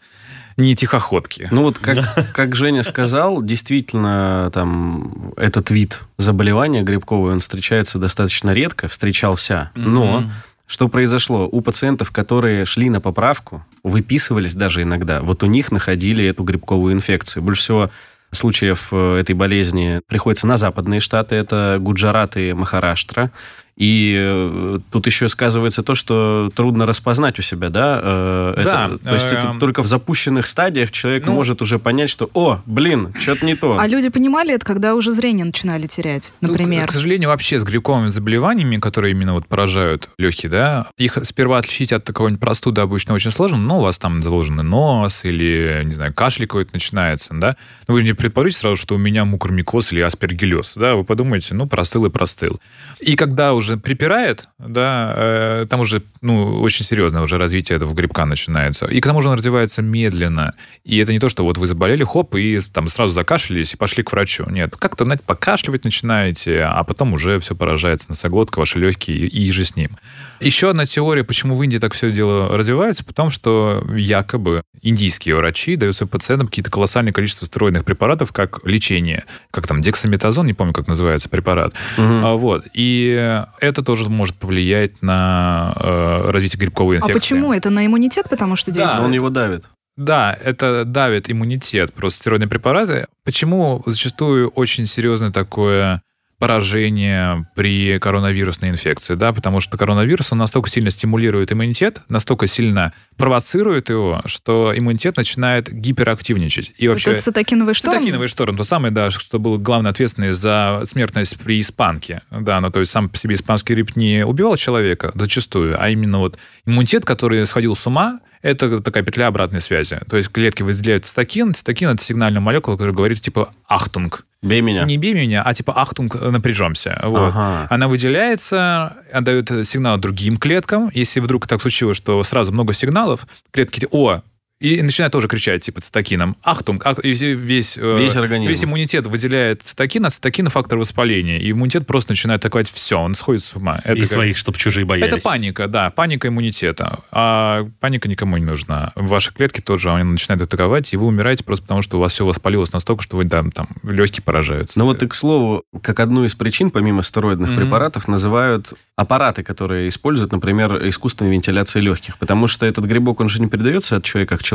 [0.56, 1.48] не тихоходки.
[1.50, 1.98] Ну вот, как,
[2.32, 10.24] как Женя сказал, действительно, там, этот вид заболевания грибковый, он встречается достаточно редко, встречался, но...
[10.64, 11.46] Что произошло?
[11.52, 16.94] У пациентов, которые шли на поправку, выписывались даже иногда, вот у них находили эту грибковую
[16.94, 17.42] инфекцию.
[17.42, 17.90] Больше всего
[18.30, 23.30] случаев э, этой болезни приходится на западные штаты, это Гуджарат и Махараштра.
[23.76, 28.00] И э, тут еще сказывается то, что трудно распознать у себя, да?
[28.02, 28.64] э, это.
[28.64, 32.28] Да, То есть это эм, только в запущенных стадиях человек ну- может уже понять, что,
[32.34, 33.78] о, блин, что-то не то.
[33.80, 36.86] А люди понимали это, когда уже зрение начинали терять, Ну, например.
[36.86, 41.56] к, к сожалению, вообще с грибковыми заболеваниями, которые именно вот поражают легкие, да, их сперва
[41.58, 45.94] отличить от какого-нибудь простуды обычно очень сложно, но у вас там заложенный нос или, не
[45.94, 47.56] знаю, кашель какой-то начинается, да.
[47.88, 51.66] Но вы не предположите сразу, что у меня мукормикоз или аспергиллез, да, вы подумаете, ну,
[51.66, 52.60] простыл и простыл.
[53.00, 58.24] И когда уже припирает, да, э, там уже, ну, очень серьезное уже развитие этого грибка
[58.24, 58.86] начинается.
[58.86, 60.54] И к тому же он развивается медленно.
[60.84, 64.02] И это не то, что вот вы заболели, хоп, и там сразу закашлялись и пошли
[64.02, 64.44] к врачу.
[64.48, 69.50] Нет, как-то, знаете, покашливать начинаете, а потом уже все поражается носоглотка, ваши легкие и, и
[69.50, 69.96] же с ним.
[70.40, 75.76] Еще одна теория, почему в Индии так все дело развивается, потому что якобы индийские врачи
[75.76, 79.24] дают своим пациентам какие-то колоссальное количество стероидных препаратов как лечение.
[79.50, 81.74] Как там, дексаметазон, не помню, как называется препарат.
[81.96, 82.24] Мгм.
[82.24, 82.66] А, Вот.
[82.74, 87.14] И это тоже может повлиять на э, развитие грибковой А инфекции.
[87.34, 87.52] почему?
[87.52, 88.80] Это на иммунитет, потому что Да.
[88.80, 89.04] действует?
[89.04, 89.68] Он его давит.
[89.96, 93.06] Да, это давит иммунитет, просто стероидные препараты.
[93.24, 96.02] Почему зачастую очень серьезное такое
[96.42, 102.92] поражение при коронавирусной инфекции, да, потому что коронавирус, он настолько сильно стимулирует иммунитет, настолько сильно
[103.16, 106.72] провоцирует его, что иммунитет начинает гиперактивничать.
[106.78, 107.12] И вообще...
[107.12, 107.94] Это цитокиновый шторм?
[107.94, 112.22] Цитокиновый шторм, то самое, да, что был главный ответственный за смертность при испанке.
[112.32, 116.18] Да, ну то есть сам по себе испанский грипп не убивал человека зачастую, а именно
[116.18, 120.00] вот иммунитет, который сходил с ума, это такая петля обратной связи.
[120.08, 121.54] То есть клетки выделяют цитокин.
[121.54, 124.26] Цитокин— это сигнальная молекула, которая говорит типа «ахтунг».
[124.42, 124.82] Бей меня.
[124.82, 127.00] Не бей меня, а типа «ахтунг, напряжемся».
[127.04, 127.28] Вот.
[127.28, 127.68] Ага.
[127.70, 130.90] Она выделяется, отдает сигнал другим клеткам.
[130.92, 134.22] Если вдруг так случилось, что сразу много сигналов, клетки «О,
[134.62, 136.36] и начинает тоже кричать, типа, цитокином.
[136.42, 138.50] Ахтунг, ах, и весь, э, Весь организм.
[138.50, 141.38] весь иммунитет выделяет цитокин, а цитокин фактор воспаления.
[141.38, 143.80] И иммунитет просто начинает атаковать все, он сходит с ума.
[143.84, 145.14] Это И как- своих, чтобы чужие боялись.
[145.14, 147.00] это паника, да, паника иммунитета.
[147.10, 148.92] А паника никому не нужна.
[148.94, 152.24] Ваши клетки тоже, они начинают атаковать, и вы умираете просто потому, что у вас все
[152.24, 154.78] воспалилось настолько, что вы там, там легкие поражаются.
[154.78, 157.56] Ну вот и к слову, как одну из причин, помимо стероидных Мгм.
[157.58, 162.16] препаратов, называют аппараты, которые используют, например, искусственную вентиляцию легких.
[162.18, 164.51] Потому что этот грибок, он же не передается от человека к человеку.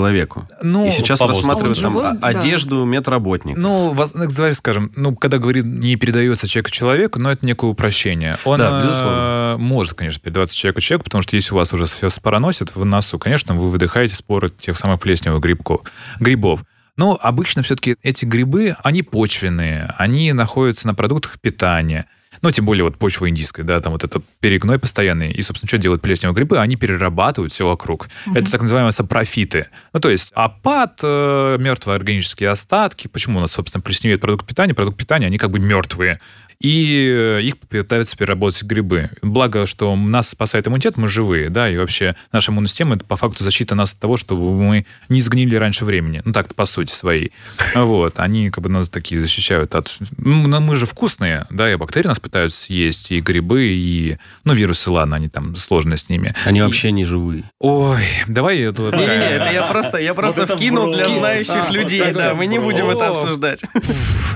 [0.62, 2.28] Ну, и сейчас по рассматривают Он там живой, о- да.
[2.28, 3.60] одежду медработника.
[3.60, 8.38] Ну, ну, давай скажем, ну, когда говорит не передается человек человеку, но это некое упрощение.
[8.46, 9.56] Он Да, э, безусловно.
[9.60, 12.84] может, конечно, передаваться человеку человеку, потому что если у вас уже все спора носит в
[12.86, 15.82] носу, конечно, вы выдыхаете споры тех самых плесневых грибков,
[16.20, 16.64] грибов.
[16.96, 22.06] Но обычно все-таки эти грибы, они почвенные, они находятся на продуктах питания.
[22.41, 25.32] Ну, тем более вот почва индийская, да, там вот это перегной постоянный.
[25.32, 26.60] И, собственно, что делают плесневые грибы?
[26.60, 28.10] Они перерабатывают все вокруг.
[28.34, 29.67] Это так называемые сапрофиты.
[29.93, 33.08] Ну, то есть опад, э, мертвые органические остатки.
[33.08, 34.73] Почему у нас, собственно, плесневеет продукт питания?
[34.73, 36.19] Продукт питания, они как бы мертвые.
[36.60, 39.12] И э, их пытаются переработать грибы.
[39.22, 43.15] Благо, что нас спасает иммунитет, мы живые, да, и вообще наша иммунная система это по
[43.15, 46.22] факту защита нас от того, чтобы мы не сгнили раньше времени.
[46.26, 47.32] Ну, так-то по сути своей.
[47.76, 48.20] Вот.
[48.20, 49.96] Они как бы нас такие защищают от...
[50.17, 54.17] Ну, мы же вкусные, да, и бактерии нас пытаются съесть, и грибы, и...
[54.43, 56.34] Ну, вирусы, ладно, они там сложно с ними.
[56.46, 57.43] Они И- вообще не живые.
[57.60, 62.13] Ой, давай Не-не-не, такая- это я просто, я просто вкинул для знающих А, людей, вот
[62.13, 63.63] да, мы не будем это обсуждать.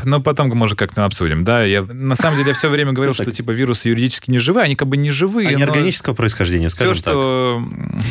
[0.04, 1.64] Ну, потом, может, как-то обсудим, да.
[1.64, 4.76] Я, на самом деле, я все время говорил, что, типа, вирусы юридически не живые, они
[4.76, 5.48] как бы не живые.
[5.48, 7.02] Они но органического происхождения, Все, скажем так.
[7.02, 7.64] что,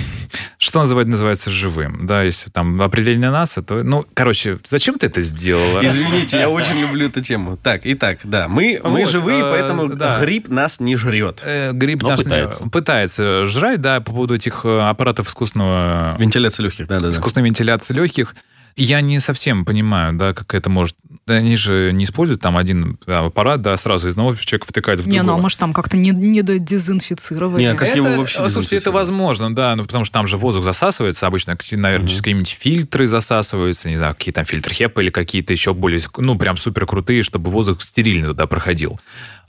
[0.58, 5.20] что называть, называется живым, да, если там определение НАСА, то, ну, короче, зачем ты это
[5.20, 5.84] сделала?
[5.84, 7.58] Извините, я очень люблю эту тему.
[7.58, 10.18] Так, итак, да, мы, мы живые, э, поэтому да.
[10.20, 11.42] гриб нас не жрет.
[11.44, 12.68] Э, Гриб Но наш пытается.
[12.70, 17.10] пытается жрать, да, по поводу этих э, аппаратов искусственного Вентиляция легких, да-да-да.
[17.10, 18.34] искусственной вентиляции легких.
[18.76, 20.96] Я не совсем понимаю, да, как это может...
[21.26, 25.00] Да, они же не используют там один да, аппарат, да, сразу из одного человека втыкают
[25.00, 25.42] в Не, ну а другого.
[25.42, 27.62] может там как-то не, не додезинфицировали.
[27.62, 30.36] Не, а как это, его вообще Слушайте, это возможно, да, ну потому что там же
[30.36, 35.02] воздух засасывается, обычно, какие- наверное, через какие-нибудь фильтры засасываются, не знаю, какие там фильтры HEPA
[35.02, 39.00] или какие-то еще более, ну, прям супер крутые, чтобы воздух стерильно туда проходил.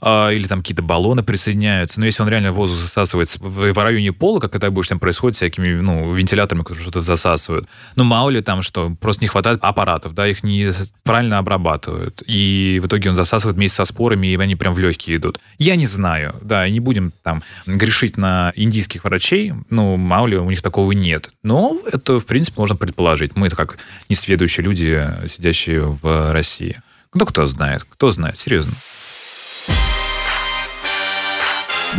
[0.04, 2.00] А, или там какие-то баллоны присоединяются.
[2.00, 6.12] Но если он реально воздух засасывается в, районе пола, как это обычно происходит всякими, ну,
[6.12, 10.42] вентиляторами, которые что-то засасывают, ну, мало ли там что, просто не хватает аппаратов, да, их
[10.42, 10.72] не
[11.04, 12.20] правильно обрабатывают.
[12.26, 15.38] И в итоге он засасывает вместе со спорами, и они прям в легкие идут.
[15.58, 20.50] Я не знаю, да, не будем там грешить на индийских врачей, ну, мало ли, у
[20.50, 21.30] них такого нет.
[21.44, 23.36] Но это, в принципе, можно предположить.
[23.36, 26.82] Мы это как несведущие люди, сидящие в России.
[27.14, 28.72] Ну, кто знает, кто знает, серьезно.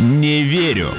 [0.00, 0.92] Не верю.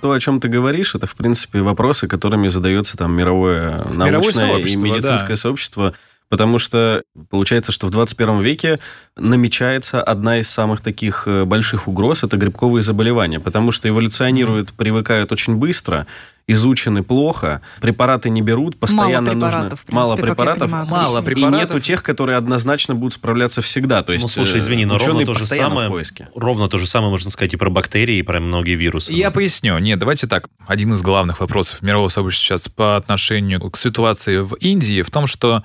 [0.00, 4.52] То, о чем ты говоришь, это, в принципе, вопросы, которыми задается там мировое научное и
[4.52, 5.36] сообщество, медицинское да.
[5.36, 5.94] сообщество.
[6.30, 8.78] Потому что получается, что в 21 веке
[9.16, 13.40] намечается одна из самых таких э, больших угроз– это грибковые заболевания.
[13.40, 16.06] Потому что эволюционируют, привыкают очень быстро,
[16.50, 19.94] изучены плохо, препараты не берут, постоянно препаратов, в нужно...
[19.94, 20.62] мало принципе, я препаратов.
[20.70, 21.30] понимаю, Мало обычно.
[21.32, 21.60] И препаратов.
[21.74, 24.02] нету тех, которые однозначно будут справляться всегда.
[24.02, 26.28] То есть, Ну, слушай, э, извини, но ровно то же самое, в поиске.
[26.34, 29.12] ровно то же самое можно сказать и про бактерии, и про многие вирусы.
[29.12, 29.78] Я поясню.
[29.78, 30.48] Нет, давайте так.
[30.66, 35.26] Один из главных вопросов мирового сообщества сейчас по отношению к ситуации в Индии в том,
[35.26, 35.64] что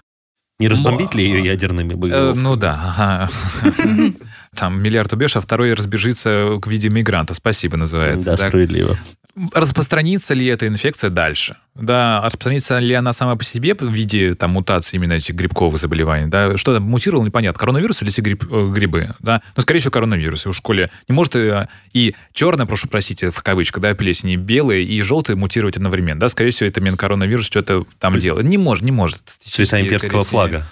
[0.60, 2.44] Не разбомбить ли ее ядерными Э, боеголовками?
[2.44, 3.30] ну да.
[4.56, 7.34] Там миллиард убьешь, а второй разбежится в виде мигранта.
[7.34, 8.32] Спасибо, называется.
[8.32, 8.50] да, Так.
[8.50, 8.98] справедливо.
[9.54, 11.58] Распространится ли эта инфекция дальше?
[11.76, 16.28] Да, распространится ли она сама по себе в виде там, мутации именно этих грибковых заболеваний?
[16.28, 16.56] Да?
[16.56, 17.60] Что там мутировало, непонятно.
[17.60, 19.14] Коронавирус или гриб- э, грибы?
[19.20, 19.42] Да?
[19.58, 20.46] Ну, скорее всего, коронавирус.
[20.46, 24.36] И в школе не может э, и черное, прошу простить, в кавычках, да, плесень, и
[24.38, 26.22] белое, и желтое мутировать одновременно.
[26.22, 26.30] Да?
[26.30, 28.46] Скорее всего, это именно коронавирус что-то там делает.
[28.48, 29.22] Не может, не может.
[29.26, 30.66] Цвета имперского флага.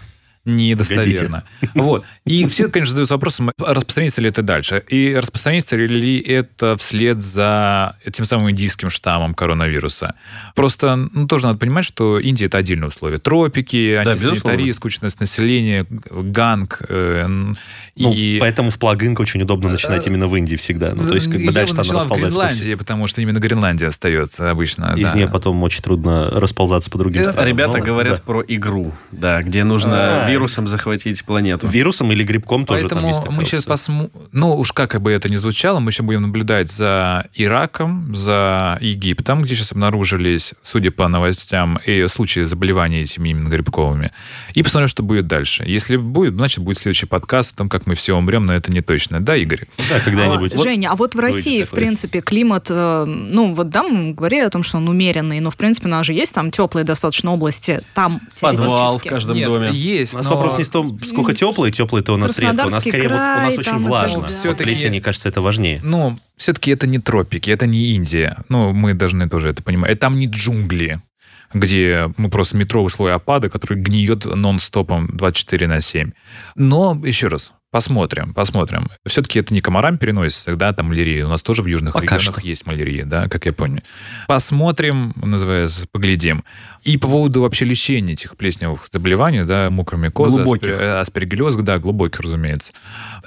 [0.46, 1.44] Недостоверно.
[1.74, 2.06] Вот.
[2.26, 4.84] И все, конечно, задаются вопросом, распространится ли это дальше.
[4.90, 10.16] И распространится ли это вслед за этим самым индийским штаммом коронавируса.
[10.56, 13.18] Просто ну, тоже надо понимать, что Индия— это отдельные условия.
[13.18, 16.82] Тропики, антисанитария, да, скучность населения, ганг.
[16.90, 17.56] Э, ну,
[17.96, 18.38] и...
[18.40, 20.94] Поэтому в плагинг очень удобно начинать именно в Индии всегда.
[20.94, 22.40] Ну, то есть, как бы дальше там расползается.
[22.40, 24.94] в Гренландии, потому что именно Гренландия остается обычно.
[24.98, 25.18] Из да.
[25.18, 27.48] нее потом очень трудно расползаться по другим странам.
[27.48, 28.24] Ребята ну, говорят да.
[28.26, 31.68] про игру, да, где нужно а, вирусом захватить планету.
[31.68, 34.12] Вирусом или грибком тоже Поэтому там есть мы сейчас посмотрим...
[34.32, 39.44] Ну, уж как бы это ни звучало, мы сейчас будем наблюдать за Ираком, за Египтом,
[39.44, 44.12] где сейчас обнаружились, судя по новостям, и случаи заболевания этими именно грибковыми.
[44.54, 45.64] И посмотрим, что будет дальше.
[45.66, 48.82] Если будет, значит, будет следующий подкаст о том, как мы все умрем, но это не
[48.82, 49.20] точно.
[49.20, 49.68] Да, Игорь?
[49.90, 50.56] Да, когда-нибудь.
[50.56, 54.42] А, Женя, а вот в России, в принципе, климат, э, ну, вот да, мы говорили
[54.42, 57.32] о том, что он умеренный, но, в принципе, у нас же есть там теплые достаточно
[57.32, 59.70] области, там Подвал в каждом Нет, доме.
[59.72, 60.36] есть, нас но...
[60.36, 62.66] вопрос не в том, сколько теплые, теплые-то у нас редко.
[62.66, 64.20] У нас скорее край, вот, у нас очень влажно.
[64.20, 65.80] Это, Все-таки, Плесень, мне кажется, это важнее.
[65.84, 68.38] Ну, все-таки это не тропики, это не Индия.
[68.50, 70.00] Ну, мы должны тоже это понимать.
[70.00, 71.02] Там не джунгли
[71.54, 76.12] где мы просто метровый слой опада, который гниет нон-стопом 24 на 7.
[76.56, 78.88] Но, еще раз, Посмотрим, посмотрим.
[79.04, 81.26] Все-таки это не комарам переносится, да, там малярия.
[81.26, 82.48] У нас тоже в южных Пока регионах что.
[82.48, 83.82] есть малярия, да, как я понял.
[84.28, 86.44] Посмотрим, называется, поглядим.
[86.84, 90.72] И по поводу вообще лечения этих плесневых заболеваний, да, мукромикоза, глубоких.
[90.74, 92.74] Аспер, аспергиллез, да, глубоких, разумеется.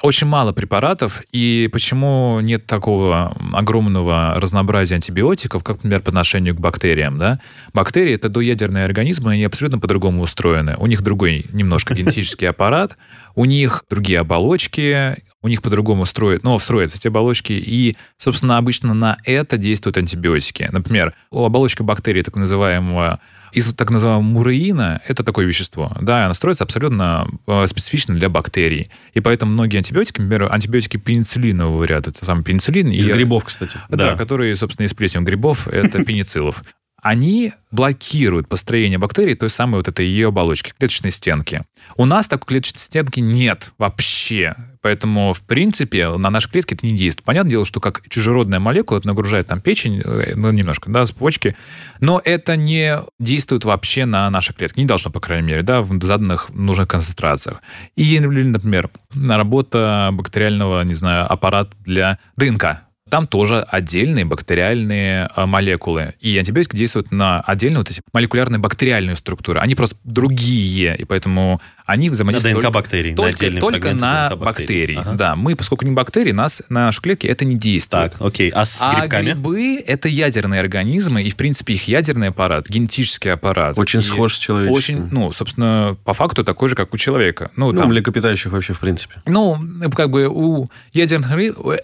[0.00, 6.60] Очень мало препаратов, и почему нет такого огромного разнообразия антибиотиков, как, например, по отношению к
[6.60, 7.40] бактериям, да?
[7.74, 10.76] Бактерии— это доядерные организмы, они абсолютно по-другому устроены.
[10.78, 12.96] У них другой немножко генетический аппарат,
[13.34, 18.94] у них другие оболочки, у них по-другому строят, ну, встроятся эти оболочки, и, собственно, обычно
[18.94, 20.68] на это действуют антибиотики.
[20.70, 23.20] Например, у оболочки бактерий так называемого
[23.52, 28.90] из так называемого муреина, это такое вещество, да, оно строится абсолютно э, специфично для бактерий.
[29.14, 32.90] И поэтому многие антибиотики, например, антибиотики пенициллинового ряда, это самый пенициллин.
[32.90, 33.72] Из и, грибов, кстати.
[33.88, 36.62] Да, да, которые, собственно, из плесен грибов, это пенициллов
[37.06, 41.62] они блокируют построение бактерий той самой вот этой ее оболочки, клеточной стенки.
[41.96, 44.56] У нас такой клеточной стенки нет вообще.
[44.82, 47.24] Поэтому, в принципе, на нашей клетке это не действует.
[47.24, 51.12] Понятное дело, что как чужеродная молекула, это нагружает там печень, э, ну, немножко, да, с
[51.12, 51.56] почки,
[52.00, 54.80] но это не действует вообще на наши клетки.
[54.80, 57.62] Не должно, по крайней мере, да, в заданных нужных концентрациях.
[57.94, 66.14] И, например, работа бактериального, не знаю, аппарата для ДНК, там тоже отдельные бактериальные а, молекулы.
[66.20, 69.60] И антибиотики действуют на отдельные вот эти молекулярные бактериальные структуры.
[69.60, 72.56] Они просто другие, и поэтому они взаимодействуют...
[72.56, 74.98] На ДНК бактерий, только, на Только на бактерии.
[74.98, 75.12] Ага.
[75.12, 78.12] Да, мы, поскольку не бактерии, нас, на наши клетки это не действует.
[78.12, 78.50] Так, окей.
[78.50, 79.26] А с а грибками?
[79.26, 83.78] грибы— это ядерные организмы, и, в принципе, их ядерный аппарат, генетический аппарат.
[83.78, 84.76] Очень схож с человеческим.
[84.76, 87.50] Очень, ну, собственно, по факту такой же, как у человека.
[87.54, 89.14] Ну, ну там, млекопитающих вообще, в принципе.
[89.26, 89.56] Ну,
[89.94, 91.30] как бы у ядерных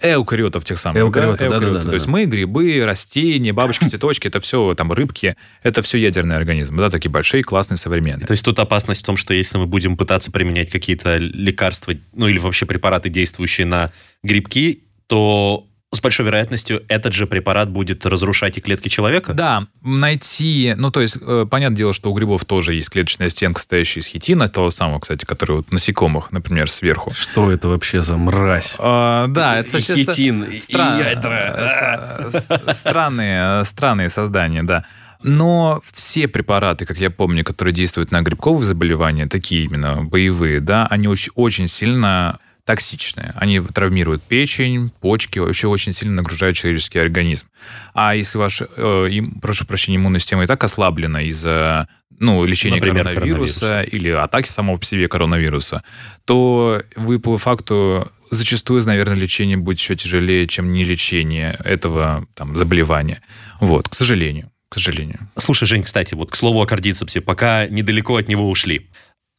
[0.03, 1.12] эукариотов тех самых.
[1.19, 5.35] Эукариоты, да, да, да, То есть мы, грибы, растения, бабочки, цветочки, это все, там, рыбки,
[5.61, 8.25] это все ядерные организмы, да, такие большие, классные, современные.
[8.27, 12.27] То есть тут опасность в том, что если мы будем пытаться применять какие-то лекарства, ну
[12.27, 13.91] или вообще препараты, действующие на
[14.23, 19.33] грибки, то с большой вероятностью этот же препарат будет разрушать и клетки человека?
[19.33, 23.59] Да, найти, ну то есть, э, понятное дело, что у грибов тоже есть клеточная стенка,
[23.59, 27.11] состоящая из хитина, того самого, кстати, который вот насекомых, например, сверху.
[27.13, 28.75] Что это вообще за мразь?
[28.79, 30.99] А, да, это и хитин, стра...
[30.99, 32.31] и ядра.
[32.49, 34.85] Э, странные, странные создания, да.
[35.23, 40.85] Но все препараты, как я помню, которые действуют на грибковые заболевания, такие именно боевые, да,
[40.87, 43.33] они очень, очень сильно токсичные.
[43.35, 47.47] Они травмируют печень, почки, вообще очень сильно нагружают человеческий организм.
[47.93, 51.87] А если ваш, э, им, прошу прощения, иммунная система и так ослаблена из-за
[52.19, 55.83] ну, лечения Например, коронавируса, коронавируса или атаки самого по себе коронавируса,
[56.25, 62.55] то вы по факту зачастую, наверное, лечение будет еще тяжелее, чем не лечение этого там,
[62.55, 63.21] заболевания.
[63.59, 65.19] Вот, к сожалению к сожалению.
[65.37, 68.89] Слушай, Жень, кстати, вот к слову о кардицепсе, пока недалеко от него ушли.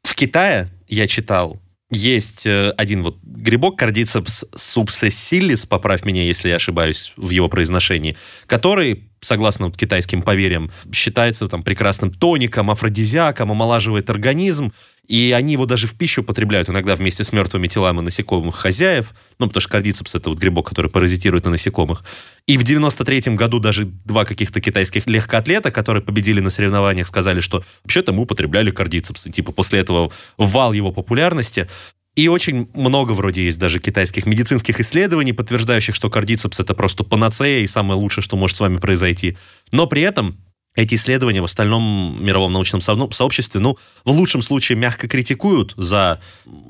[0.05, 1.61] В Китае, я читал,
[1.91, 8.17] есть э, один вот грибок, кардицепс субсессилис, поправь меня, если я ошибаюсь в его произношении,
[8.47, 14.73] который согласно вот китайским поверьям, считается там прекрасным тоником, афродизиаком, омолаживает организм,
[15.07, 19.47] и они его даже в пищу потребляют иногда вместе с мертвыми телами насекомых хозяев, ну,
[19.47, 22.05] потому что кардицепс— это вот грибок, который паразитирует на насекомых.
[22.47, 27.63] И в 93-м году даже два каких-то китайских легкоатлета, которые победили на соревнованиях, сказали, что
[27.83, 29.27] вообще-то мы употребляли кардицепс.
[29.27, 31.69] И типа после этого вал его популярности.
[32.17, 37.61] И очень много вроде есть даже китайских медицинских исследований, подтверждающих, что кардицепс это просто панацея
[37.61, 39.37] и самое лучшее, что может с вами произойти.
[39.73, 40.39] Но при этом
[40.77, 46.21] эти исследования в остальном мировом научном со- сообществе, ну, в лучшем случае мягко критикуют за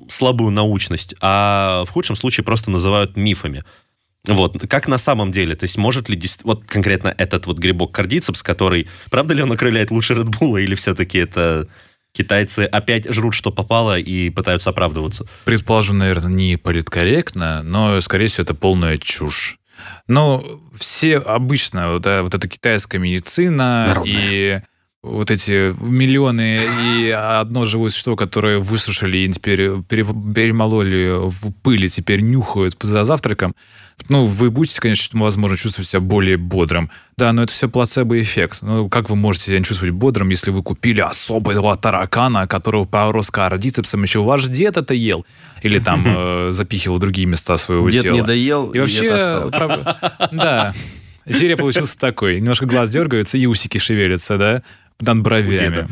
[0.08, 3.64] слабую научность, а в худшем случае просто называют мифами.
[4.26, 8.42] Вот, как на самом деле, то есть может ли вот конкретно этот вот грибок кардицепс,
[8.42, 11.68] который, правда ли он окрыляет лучше Редбула, или все-таки это
[12.12, 15.26] китайцы опять жрут, что попало, и пытаются оправдываться?
[15.44, 19.58] Предположу, наверное, не политкорректно, но, скорее всего, это полная чушь.
[20.08, 24.12] Но все обычно, да, вот эта китайская медицина Народная.
[24.14, 24.60] и
[25.02, 31.88] вот эти миллионы и одно живое существо, которое высушили и теперь пере- перемололи в пыли,
[31.90, 33.54] теперь нюхают за завтраком,
[34.09, 36.90] ну, вы будете, конечно, возможно, чувствовать себя более бодрым.
[37.16, 38.59] Да, но это все плацебо-эффект.
[38.61, 44.02] Ну, как вы можете себя чувствовать бодрым, если вы купили особого таракана, которого порос кардицепсом,
[44.02, 45.24] еще ваш дед это ел?
[45.62, 48.14] Или там э, запихивал другие места своего Дед тела?
[48.14, 49.48] не доел, И вообще,
[50.33, 50.74] да,
[51.30, 52.40] серия получился такой.
[52.40, 54.62] Немножко глаз дергаются, и усики шевелятся, да,
[55.00, 55.88] над бровями.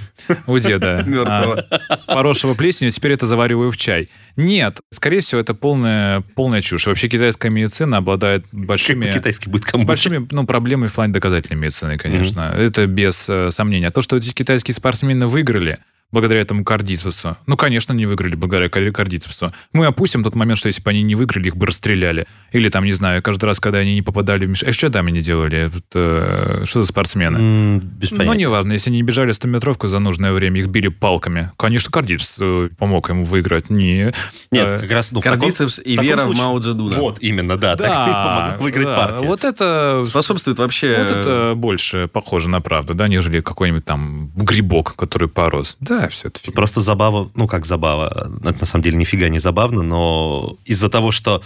[0.47, 1.03] У деда.
[1.07, 1.67] Мертвого.
[1.88, 4.09] А, поросшего плесенью, теперь это завариваю в чай.
[4.37, 6.87] Нет, скорее всего, это полная, полная чушь.
[6.87, 9.07] Вообще китайская медицина обладает большими...
[9.07, 9.88] По-китайски будет комбуча.
[9.88, 12.53] Большими ну, проблемами в плане доказательной медицины, конечно.
[12.57, 13.88] Это без э, сомнения.
[13.88, 15.79] А то, что эти китайские спортсмены выиграли
[16.12, 19.53] благодаря этому кардицепсу, ну, конечно, не выиграли благодаря кар- кардицепсу.
[19.72, 22.27] Мы опустим тот момент, что если бы они не выиграли, их бы расстреляли.
[22.53, 24.62] Или там, не знаю, каждый раз, когда они не попадали в миш...
[24.62, 25.70] Э, что там они делали?
[25.90, 27.38] Это, что за спортсмены?
[27.38, 28.38] М, Без Ну, понятия.
[28.40, 31.51] неважно, если они не бежали 100-метровку за нужное время, их били палками.
[31.57, 33.70] Конечно, кардицепс э, помог ему выиграть.
[33.70, 34.12] Не...
[34.51, 35.12] Нет, э, как раз...
[35.12, 36.96] Ну, в таком- Кардицепс и в вера в случае- Мао Цзэдуна.
[36.96, 37.77] Вот, именно, да.
[37.77, 39.29] Так и помогла выиграть да, партию.
[39.29, 40.98] Вот это Способствует вообще...
[40.98, 45.77] Вот это больше похоже на правду, да, нежели какой-нибудь там грибок, который порос.
[45.81, 46.55] Да, все это фигня.
[46.55, 51.11] Просто забава, ну как забава, это на самом деле нифига не забавно, но из-за того,
[51.11, 51.43] что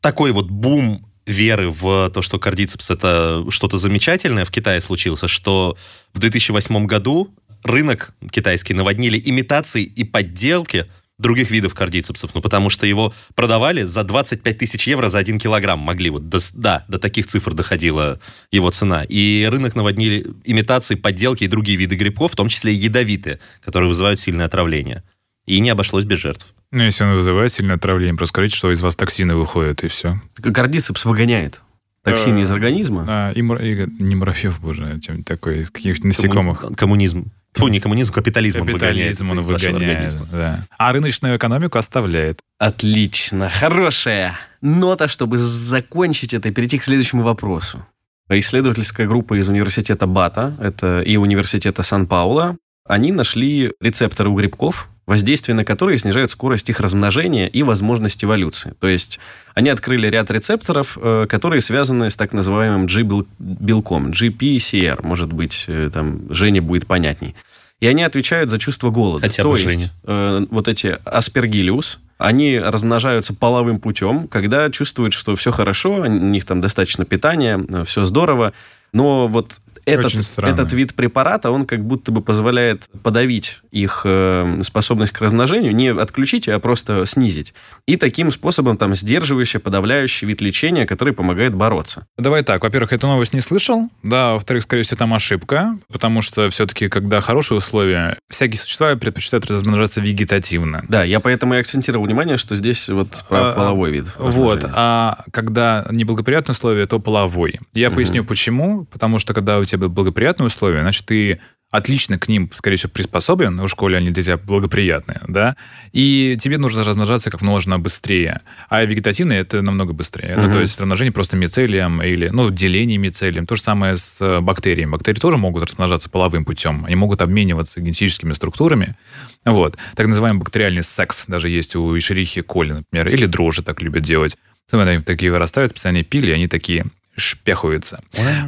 [0.00, 5.76] такой вот бум веры в то, что кардицепс это что-то замечательное в Китае случился, что
[6.14, 10.86] в 2008 году рынок китайский наводнили имитации и подделки
[11.18, 15.78] других видов кардицепсов, ну потому что его продавали за 25 тысяч евро за 1 килограмм,
[15.78, 19.04] могли вот, до, да, до таких цифр доходила его цена.
[19.08, 24.18] И рынок наводнили имитации, подделки и другие виды грибков, в том числе ядовитые, которые вызывают
[24.18, 25.02] сильное отравление.
[25.46, 26.52] И не обошлось без жертв.
[26.72, 30.20] Ну, если он вызывает сильное отравление, просто скажите, что из вас токсины выходят, и все.
[30.42, 31.60] Кардицепс выгоняет
[32.02, 33.04] токсины Э, из организма.
[33.08, 36.62] А, и, и не муравьев, боже, а чем такой, из каких-то насекомых.
[36.62, 37.32] Комму- Коммунизм.
[37.56, 39.98] Фу, не коммунизм, капитализм, он Капитализм он выгоняет вашего выгоняет.
[39.98, 40.26] организма.
[40.30, 40.66] да.
[40.78, 42.40] А рыночную экономику оставляет.
[42.58, 43.48] Отлично.
[43.48, 47.86] Хорошая нота, чтобы закончить это и перейти к следующему вопросу.
[48.28, 55.54] Исследовательская группа из университета Бата, это и университета Сан-Паула, они нашли рецепторы у грибков, воздействие
[55.54, 58.74] на которые снижает скорость их размножения и возможность эволюции.
[58.80, 59.20] То есть
[59.54, 65.90] они открыли ряд рецепторов, э, которые связаны с так называемым G-белком, GPCR, может быть, э,
[65.92, 67.34] там Жене будет понятней.
[67.78, 69.26] И они отвечают за чувство голода.
[69.28, 69.90] Хотя То бы есть Женя.
[70.04, 76.46] э, вот эти аспергиллиус, они размножаются половым путем, когда чувствуют, что все хорошо, у них
[76.46, 78.54] там достаточно питания, все здорово,
[78.92, 85.12] но вот этот, этот вид препарата, он как будто бы позволяет подавить их э, способность
[85.12, 87.54] к размножению, не отключить, а просто снизить.
[87.86, 92.06] И таким способом там сдерживающий, подавляющий вид лечения, который помогает бороться.
[92.18, 96.50] Давай так, во-первых, эту новость не слышал, да, во-вторых, скорее всего, там ошибка, потому что
[96.50, 100.84] все-таки, когда хорошие условия, всякие существа предпочитают размножаться вегетативно.
[100.88, 104.06] Да, я поэтому и акцентировал внимание, что здесь вот про А, половой вид.
[104.18, 107.60] Вот, а когда неблагоприятные условия, то половой.
[107.72, 107.96] Я Мгм.
[107.96, 108.84] поясню почему.
[108.86, 113.60] Потому что когда у тебя благоприятные условия, значит, ты отлично к ним, скорее всего, приспособлен,
[113.60, 115.56] в школе они для тебя благоприятные, да,
[115.92, 118.40] и тебе нужно размножаться как можно быстрее.
[118.70, 120.34] А вегетативные это намного быстрее.
[120.36, 120.52] Ну, Мгм.
[120.54, 123.46] то есть размножение просто мицелием или, ну, деление мицелием.
[123.46, 124.92] То же самое с э, бактериями.
[124.92, 126.84] Бактерии тоже могут размножаться половым путем.
[126.86, 128.96] Они могут обмениваться генетическими структурами.
[129.44, 129.76] Вот.
[129.96, 134.36] Так называемый бактериальный секс даже есть у ишерихи коли, например, или дрожжи так любят делать.
[134.72, 138.00] Ну, Они такие вырастают, специальные пили, они такие шпяхаются.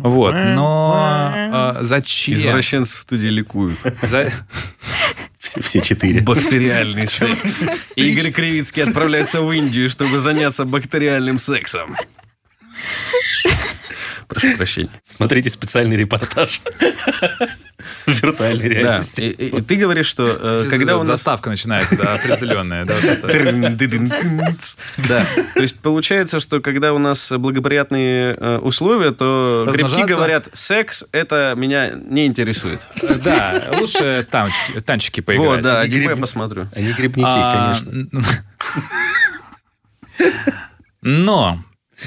[0.03, 0.33] Вот.
[0.35, 2.35] Но а, зачем?
[2.35, 3.79] Извращенцы в студии ликуют.
[4.03, 4.31] За-
[5.39, 6.21] Все, все четыре.
[6.21, 7.65] Бактериальный секс.
[7.97, 11.97] Игорь Кривицкий отправляется в Индию, чтобы заняться бактериальным сексом.
[14.27, 14.91] Прошу прощения.
[15.03, 16.61] Смотрите специальный репортаж
[18.07, 19.21] в виртуальной Да, реальности.
[19.23, 21.09] и, и- и ты говоришь, что э, когда у нас...
[21.09, 22.85] заставка начинается, да, определенная.
[25.09, 31.05] да, то есть получается, что когда у нас благоприятные э, условия, то грибки говорят, секс
[31.13, 32.81] это меня не интересует.
[33.23, 34.27] Да, лучше
[34.85, 35.49] танчики, поиграть.
[35.49, 36.69] Вот, да, аниме посмотрю.
[36.75, 38.21] Они грибники, А, конечно.
[41.03, 41.63] Но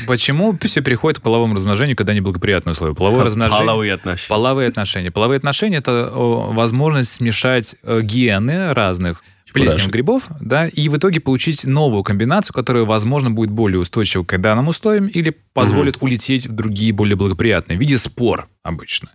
[0.08, 2.96] Почему все приходит к половому размножению, когда неблагоприятные условия?
[2.96, 3.60] Половое размножение...
[3.66, 4.30] Половые отношения.
[4.30, 5.12] Половые отношения.
[5.12, 9.24] Половые отношения– это возможность смешать э, гены разных
[9.54, 14.38] плесневых грибов, да, и в итоге получить новую комбинацию, которая, возможно, будет более устойчива к
[14.38, 19.10] данным условиям или позволит улететь в другие более благоприятные, в виде спор обычно.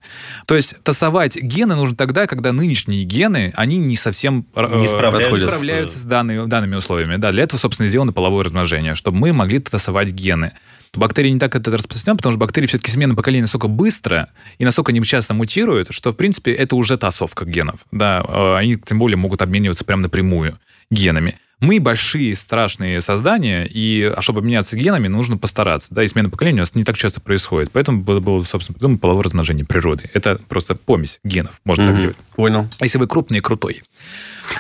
[0.47, 5.31] То есть тасовать гены нужно тогда, когда нынешние гены, они не совсем э, Не справляются
[5.33, 7.17] не с- справляются с данными, данными условиями.
[7.17, 10.53] Да, для этого, собственно, сделано половое размножение, чтобы мы могли тасовать гены.
[10.95, 14.65] У бактерий не так это распространено, потому что бактерии все-таки смена поколений настолько быстро и
[14.65, 17.81] настолько нечасто мутируют, что, в принципе, это уже тасовка генов.
[17.93, 20.59] Да, э, они тем более могут обмениваться прямо напрямую
[20.91, 21.39] генами.
[21.61, 25.95] Мы большие, страшные создания, и а чтобы обменяться генами, нужно постараться.
[25.95, 27.71] Да, и смена поколения у нас не так часто происходит.
[27.73, 30.11] Поэтому было, было собственно, придумано половое размножение природы.
[30.13, 32.01] Это просто помесь генов, можно так Мгм.
[32.03, 32.17] делать.
[32.35, 32.69] Понял.
[32.83, 33.83] Если вы крупный и крутой.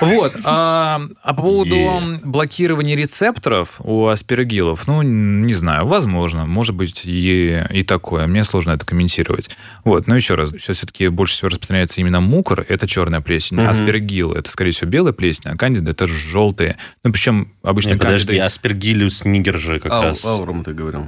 [0.01, 0.35] Вот.
[0.45, 2.21] А, а по поводу Е.
[2.25, 8.27] блокирования рецепторов у аспирагилов, ну, не знаю, возможно, может быть и, и такое.
[8.27, 9.51] Мне сложно это комментировать.
[9.85, 13.69] Вот, но еще раз, сейчас все-таки больше всего распространяется именно мукор, это черная плесень, Мгм.
[13.69, 16.77] аспирагил, это, скорее всего, белая плесень, а кандида это желтые.
[17.05, 20.25] Ну, причем обычно Не, подожди, кандиды- аспергиллюс нигер же как Ау- раз.
[20.25, 21.07] Аурум ты говорил.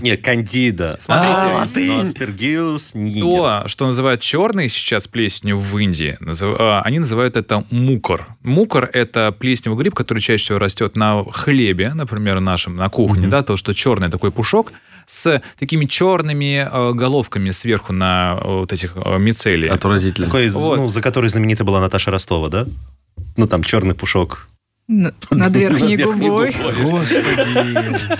[0.00, 0.96] Нет, кандида.
[1.00, 1.86] Смотрите, А, латынь.
[1.88, 3.22] но аспергиллюс нигер.
[3.22, 7.64] То, что называют черной сейчас плесенью в Индии, назыв- а, они называют это
[8.04, 8.26] мукор.
[8.42, 13.42] Мукор– это плесневый гриб, который чаще всего растет на хлебе, например, нашем, на кухне, да,
[13.42, 14.72] то, что черный такой пушок
[15.06, 19.68] с такими черными э, головками сверху на э, вот этих э, мицелий.
[19.68, 20.28] Отвратительно.
[20.28, 20.76] Такой, Вот.
[20.76, 22.66] ну, за который знаменита была Наташа Ростова, да?
[23.36, 24.48] Ну, там черный пушок.
[24.88, 25.14] Над
[25.56, 26.54] верхней Над верхней губой.
[26.74, 28.18] Господи.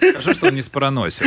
[0.00, 1.26] Хорошо, что он не спороносил.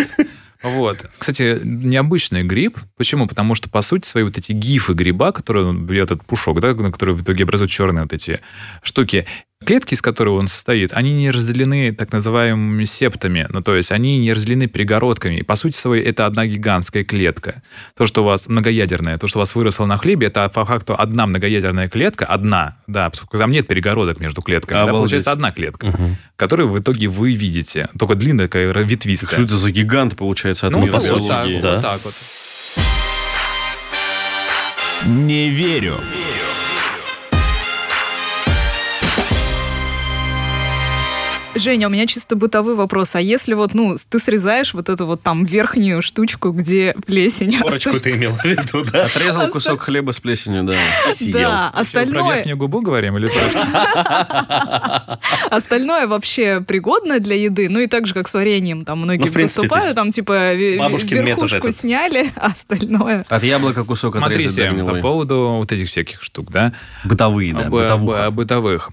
[0.62, 1.06] Вот.
[1.18, 2.78] Кстати, необычный гриб.
[2.98, 3.28] Почему?
[3.28, 7.16] Потому что, по сути, свои вот эти гифы гриба, которые этот пушок, да, на который
[7.16, 8.42] в итоге образуют черные вот эти
[8.82, 9.26] штуки,
[9.66, 13.46] клетки, из которых он состоит, они не разделены так называемыми септами.
[13.50, 15.36] Ну, то есть они не разделены перегородками.
[15.40, 17.62] И, по сути своей, это одна гигантская клетка.
[17.96, 20.96] То, что у вас многоядерная, то, что у вас выросло на хлебе, это по факту
[20.98, 24.86] одна многоядерная клетка, одна, да, поскольку там нет перегородок между клетками.
[24.86, 25.94] Да, получается одна клетка,
[26.36, 27.90] которую в итоге вы видите.
[27.98, 29.32] Только длинная, такая ветвистая.
[29.32, 31.28] Что это за гигант, получается, от Ну, вот, так, вот,
[31.62, 31.74] да.
[31.74, 32.14] вот так вот.
[35.06, 36.00] Не верю.
[41.56, 43.16] Женя, у меня чисто бытовой вопрос.
[43.16, 48.00] А если вот, ну, ты срезаешь вот эту вот там верхнюю штучку, где плесень Корочку
[48.00, 49.06] ты имел в виду, да?
[49.06, 50.76] Отрезал кусок хлеба с плесенью, да.
[51.12, 51.34] Съел.
[51.34, 53.40] Да, Вообще, Про остальное, верхнюю губу говорим или что?
[55.50, 57.68] остальное вообще пригодно для еды.
[57.68, 58.86] Ну и так же, как с вареньем.
[58.86, 63.26] Там многие Ну, в принципе, поступают, ты- там типа верхушку сняли, а остальное...
[63.28, 66.74] От яблока кусок отрезать Смотрите, по поводу вот этих всяких штук, да?
[67.04, 68.92] Бытовые, да, бытовых.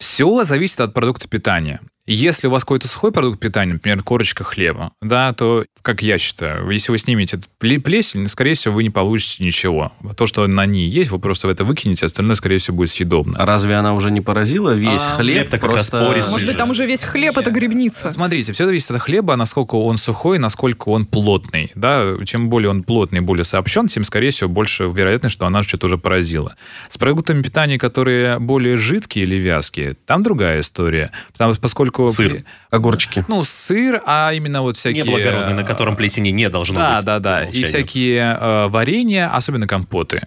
[0.00, 1.80] Все зависит от продукта питания.
[2.06, 6.68] Если у вас какой-то сухой продукт питания, например, корочка хлеба, да, то, как я считаю,
[6.70, 9.92] если вы снимете плесень, скорее всего, вы не получите ничего.
[10.16, 13.38] То, что на ней есть, вы просто в это выкинете, остальное, скорее всего, будет съедобно.
[13.38, 15.36] А разве она уже не поразила весь А, хлеб?
[15.36, 16.08] хлеб-то как раз просто...
[16.08, 18.10] пористый Может быть, там уже весь хлеб— это грибница.
[18.10, 21.70] Смотрите, все зависит от хлеба, насколько он сухой, насколько он плотный.
[21.76, 22.16] Да?
[22.24, 25.96] Чем более он плотный, более сообщен, тем, скорее всего, больше вероятность, что она что-то уже
[25.96, 26.56] поразила.
[26.88, 31.10] С продуктами питания, которые более жидкие или вязкие, там другая история.
[31.32, 32.10] Потому, поскольку...
[32.10, 32.44] Сыр.
[32.70, 33.24] Огурчики.
[33.28, 35.04] Ну, сыр, а именно вот всякие...
[35.04, 37.04] Неблагородный, на котором плесени не должно да, быть.
[37.04, 40.22] Да, да, по И всякие э, варенья, особенно компоты.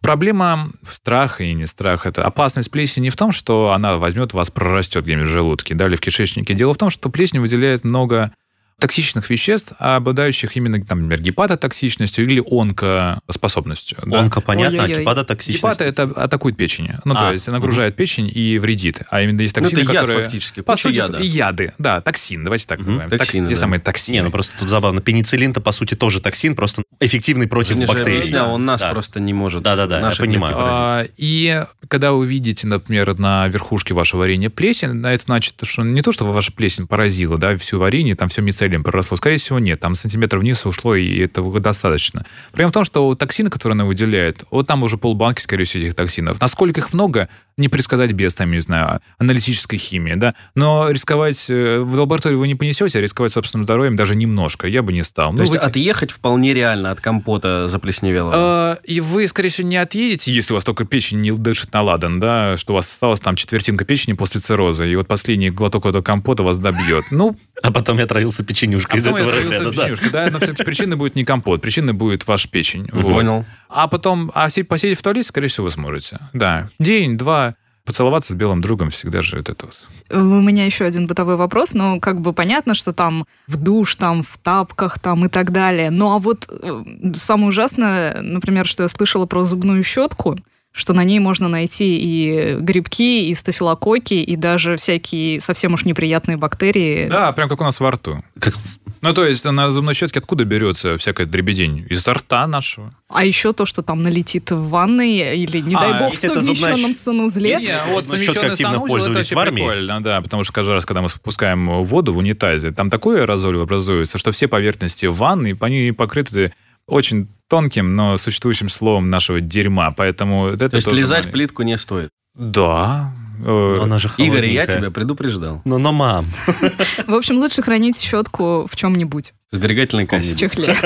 [0.00, 2.10] Проблема страха и не страха.
[2.10, 5.86] Это опасность плесени не в том, что она возьмет вас, прорастет где-нибудь в желудке, да,
[5.86, 6.52] или в кишечнике.
[6.52, 8.30] Дело в том, что плесень выделяет много
[8.78, 13.98] токсичных веществ, обладающих именно, там, например, гепатотоксичностью или онкоспособностью.
[14.04, 14.20] да.
[14.20, 15.02] Онко, понятно, а Ой-ой-ой.
[15.02, 15.62] гепатотоксичность.
[15.62, 16.90] Гепата это атакует печень.
[17.04, 19.00] Ну, А, то есть нагружает печень и вредит.
[19.10, 20.24] А именно есть токсины, Ну, это яд которые...
[20.24, 21.18] фактически, По сути, яда.
[21.20, 21.72] яды.
[21.78, 23.10] Да, токсин, давайте так Мгм, называем.
[23.10, 23.60] Токс- токсины, те да.
[23.60, 24.14] самые токсины.
[24.16, 25.00] Не, ну просто тут забавно.
[25.00, 28.18] Пенициллин-то, по сути, тоже токсин, просто эффективный против Женя же бактерий.
[28.18, 28.90] объяснял, он нас Да.
[28.90, 29.62] просто не может.
[29.62, 30.54] Да-да-да, я понимаю.
[30.58, 36.02] А, И когда вы видите, например, на верхушке вашего варенья плесень, это значит, что не
[36.02, 39.16] то, что ваша плесень поразила, да, всю варенье, там все мицелием проросло.
[39.16, 39.80] Скорее всего, нет.
[39.80, 42.24] Там сантиметр вниз ушло, и этого достаточно.
[42.50, 45.94] Проблема в том, что токсины, которые она выделяет, вот там уже полбанки, скорее всего, этих
[45.94, 46.40] токсинов.
[46.40, 50.34] Насколько их много, не предсказать без, там, не знаю, аналитической химии, да.
[50.54, 54.82] Но рисковать э, в лаборатории вы не понесете, а рисковать собственным здоровьем даже немножко я
[54.82, 55.30] бы не стал.
[55.30, 58.32] То Ну, есть вы- отъехать вполне реально от компота заплесневелого.
[58.34, 61.82] А, И вы, скорее всего, не отъедете, если у вас только печень не дышит на
[61.82, 65.86] ладан, да, что у вас осталось там четвертинка печени после цирроза, и вот последний глоток
[65.86, 67.04] этого компота вас добьет.
[67.10, 68.06] Ну, А потом я
[68.54, 69.64] отравился печенюшкой из этого разряда.
[69.64, 69.70] да.
[69.70, 72.88] печенюшкой, да, но все-таки причиной будет не компот, причиной будет ваша печень.
[72.92, 73.02] Вот.
[73.02, 73.44] Понял.
[73.68, 76.18] А потом, а посидеть в туалете, скорее всего, вы сможете.
[76.32, 76.70] Да.
[76.78, 79.88] День, два, Поцеловаться с белым другом всегда же это вот.
[80.08, 84.22] У меня еще один бытовой вопрос, но как бы понятно, что там в душ, там
[84.22, 85.90] в тапках, там и так далее.
[85.90, 86.82] Ну а вот э,
[87.12, 90.38] самое ужасное, например, что я слышала про зубную щетку,
[90.76, 96.36] что на ней можно найти и грибки, и стафилококки, и даже всякие совсем уж неприятные
[96.36, 97.06] бактерии.
[97.08, 98.24] Да, прям как у нас во рту.
[98.40, 98.54] Как
[99.00, 101.86] Ну, то есть на зубной щетке откуда берется всякая дребедень?
[101.88, 102.92] Из рта нашего.
[103.08, 106.42] А еще то, что там налетит в ванной, или, не А, дай бог, в зубная
[106.42, 107.58] совмещенном щ- санузле.
[107.60, 109.54] Не, вот совмещенный активно санузел, это армии.
[109.60, 113.60] прикольно, да, потому что каждый раз, когда мы спускаем воду в унитазе, там такой аэрозоль
[113.60, 116.52] образуется, что все поверхности ванны, они покрыты
[116.86, 121.62] очень тонким, но существующим словом нашего дерьма, поэтому это То есть тоже лизать маленький- плитку
[121.62, 122.10] не стоит.
[122.34, 123.12] Да.
[123.44, 125.60] Э, Но она же Игорь, я тебя предупреждал.
[125.64, 126.26] Ну, но мам.
[127.06, 129.32] В общем, лучше хранить щетку в чем-нибудь.
[129.54, 130.36] В сберегательной В кассе.
[130.36, 130.76] чехле.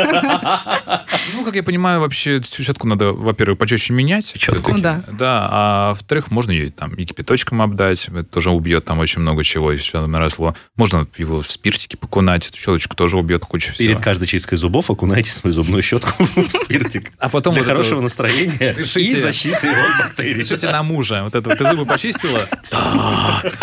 [1.35, 4.33] Ну, как я понимаю, вообще всю щетку надо, во-первых, почаще менять.
[4.37, 4.79] Щетку?
[4.79, 5.03] Да.
[5.11, 9.45] Да, а во-вторых, можно ее там и кипяточком обдать, это тоже убьет там очень много
[9.45, 10.55] чего, еще наросло.
[10.77, 13.89] Можно его в спиртике покунать, эту щеточку тоже убьет кучу всего.
[13.89, 17.13] Перед каждой чисткой зубов окунайте свою зубную щетку в спиртик.
[17.19, 19.21] А потом Для хорошего настроения и Дышите.
[19.21, 20.41] защиты от бактерий.
[20.41, 21.23] Пишите на мужа.
[21.25, 21.59] Вот это вот.
[21.59, 22.47] Ты зубы почистила?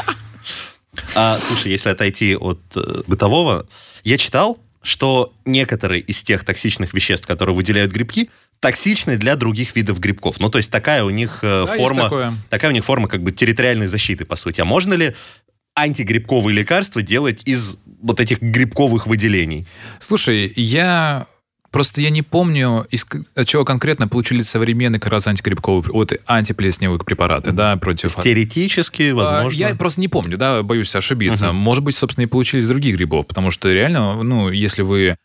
[1.14, 3.68] А, слушай, если отойти от э, бытового,
[4.04, 8.30] я читал, что некоторые из тех токсичных веществ, которые выделяют грибки,
[8.60, 10.40] токсичны для других видов грибков.
[10.40, 13.32] Ну, то есть такая у них э, Да, форма, такая у них форма как бы
[13.32, 14.62] территориальной защиты, по сути.
[14.62, 15.16] А можно ли
[15.76, 19.68] антигрибковые лекарства делать из вот этих грибковых выделений?
[20.00, 21.28] Слушай, я...
[21.76, 23.06] Просто я не помню, из
[23.36, 28.16] от чего конкретно получили современные как раз антигрибковые, вот антиплесневые препараты, да, против...
[28.16, 29.58] Теоретически, А, возможно.
[29.58, 31.52] Я просто не помню, да, боюсь ошибиться.
[31.52, 35.18] Может быть, собственно, и получили из других грибов, потому что реально, ну, если вы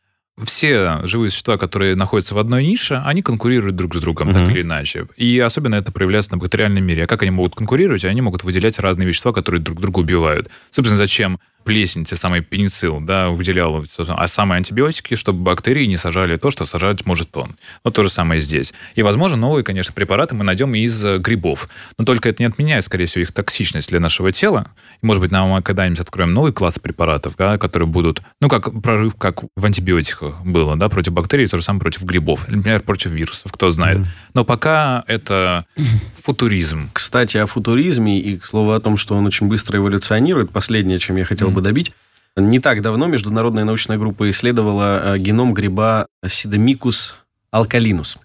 [0.45, 4.51] все живые существа, которые находятся в одной нише, они конкурируют друг с другом, так Мгм.
[4.51, 5.07] или иначе.
[5.17, 7.05] И особенно это проявляется на бактериальном мире.
[7.05, 8.05] А как они могут конкурировать?
[8.05, 10.49] Они могут выделять разные вещества, которые друг друга убивают.
[10.73, 16.37] Собственно, зачем плесень, те самые пеницилл, да, выделял, а самые антибиотики, чтобы бактерии не сажали
[16.37, 17.57] то, что сажать может он.
[17.85, 18.75] Вот то же самое здесь.
[18.95, 21.69] И, возможно, новые, конечно, препараты мы найдем из э, грибов.
[21.99, 24.71] Но только это не отменяет, скорее всего, их токсичность для нашего тела.
[25.03, 29.15] И, может быть, нам когда-нибудь откроем новый класс препаратов, да, которые будут, ну, как прорыв,
[29.17, 32.49] как в антибиотиках было, да, против бактерий, то же самое против грибов.
[32.49, 34.01] Например, против вирусов, кто знает.
[34.35, 35.67] Но пока это
[36.15, 36.91] футуризм.
[36.93, 41.17] Кстати, о футуризме и, к слову, о том, что он очень быстро эволюционирует, последнее, чем
[41.17, 41.93] я хотел бы добить.
[42.37, 47.17] Не так давно международная научная группа исследовала э, геном гриба Сидомикус
[47.51, 48.19] алкалинус.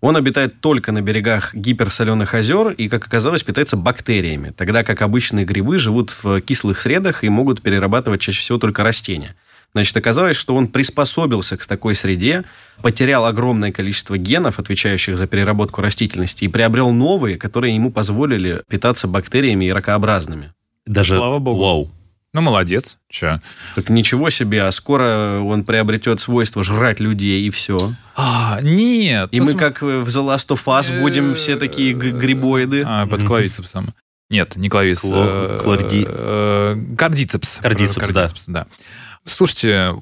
[0.00, 5.44] Он обитает только на берегах гиперсоленых озер и, как оказалось, питается бактериями, тогда как обычные
[5.44, 9.36] грибы живут в кислых средах и могут перерабатывать чаще всего только растения.
[9.72, 12.44] Значит, оказалось, что он приспособился к такой среде,
[12.82, 19.06] потерял огромное количество генов, отвечающих за переработку растительности, и приобрел новые, которые ему позволили питаться
[19.06, 20.52] бактериями и ракообразными.
[20.86, 21.14] Даже...
[21.14, 21.60] Слава богу.
[21.60, 21.90] Вау.
[22.32, 22.98] Ну, молодец.
[23.08, 23.40] Че?
[23.74, 27.94] Так ничего себе, а скоро он приобретет свойство жрать людей, и все.
[28.14, 29.30] А, нет.
[29.32, 32.84] И ну, мы, как в The Last of Us, будем все такие грибоиды.
[32.86, 33.94] А, под клавицепсом.
[34.30, 35.04] Нет, не клавиц.
[35.04, 37.58] Кло- э, кларди- э, Кардицепс.
[37.58, 38.28] Кардицепс, да.
[38.46, 38.66] да.
[39.24, 39.96] Слушайте,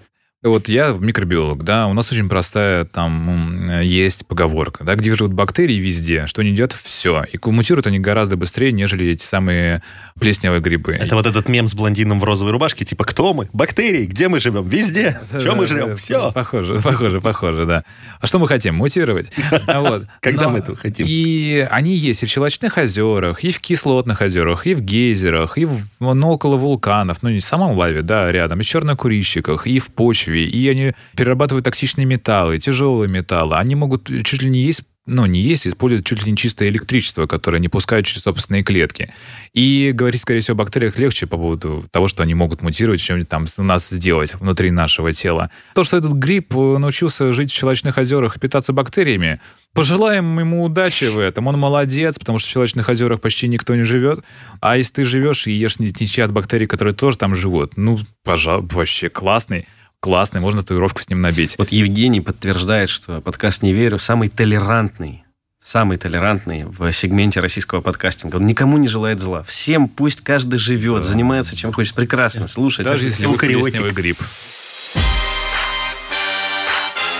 [0.44, 5.74] вот я микробиолог, да, у нас очень простая там есть поговорка, да, где живут бактерии
[5.74, 7.24] везде, что не идет, все.
[7.32, 9.82] И мутируют они гораздо быстрее, нежели эти самые
[10.20, 10.92] плесневые грибы.
[10.92, 13.48] Это вот этот мем с блондином в розовой рубашке, типа, кто мы?
[13.52, 14.68] Бактерии, где мы живем?
[14.68, 15.18] Везде.
[15.36, 15.96] Что мы жрем?
[15.96, 16.30] Все.
[16.30, 17.82] Похоже, похоже, похоже, да.
[18.20, 18.76] А что мы хотим?
[18.76, 19.32] Мутировать.
[19.66, 20.02] А.
[20.20, 21.06] Когда мы этого хотим?
[21.08, 25.66] И они есть и в щелочных озерах, и в кислотных озерах, и в гейзерах, и
[26.00, 30.27] около вулканов, ну, не в самом лаве, да, рядом, и в чернокурильщиках, и в почве,
[30.36, 33.56] и они перерабатывают токсичные металлы, тяжелые металлы.
[33.56, 37.26] Они могут чуть ли не есть ну, не есть, используют чуть ли не чистое электричество,
[37.26, 39.12] которое не пускают через собственные клетки.
[39.54, 43.24] И говорить, скорее всего, о бактериях легче по поводу того, что они могут мутировать, чем
[43.24, 45.50] там нас сделать внутри нашего тела.
[45.74, 49.40] То, что этот гриб э, научился жить в щелочных озерах и питаться бактериями,
[49.72, 51.46] пожелаем ему удачи в этом.
[51.46, 54.22] Он молодец, потому что в щелочных озерах почти никто не живет.
[54.60, 58.68] А если ты живешь и ешь те от бактерий, которые тоже там живут, ну, пожалуй,
[58.70, 59.66] вообще классный.
[60.00, 61.56] Классный, можно татуировку с ним набить.
[61.58, 65.24] Вот Евгений подтверждает, что подкаст «Не верю» самый толерантный,
[65.60, 68.36] самый толерантный в сегменте российского подкастинга.
[68.36, 69.42] Он никому не желает зла.
[69.42, 71.96] Всем пусть каждый живет, занимается чем хочет.
[71.96, 72.86] Прекрасно, слушать.
[72.86, 74.18] Даже если вы плесневый гриб.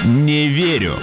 [0.05, 1.01] Не верю.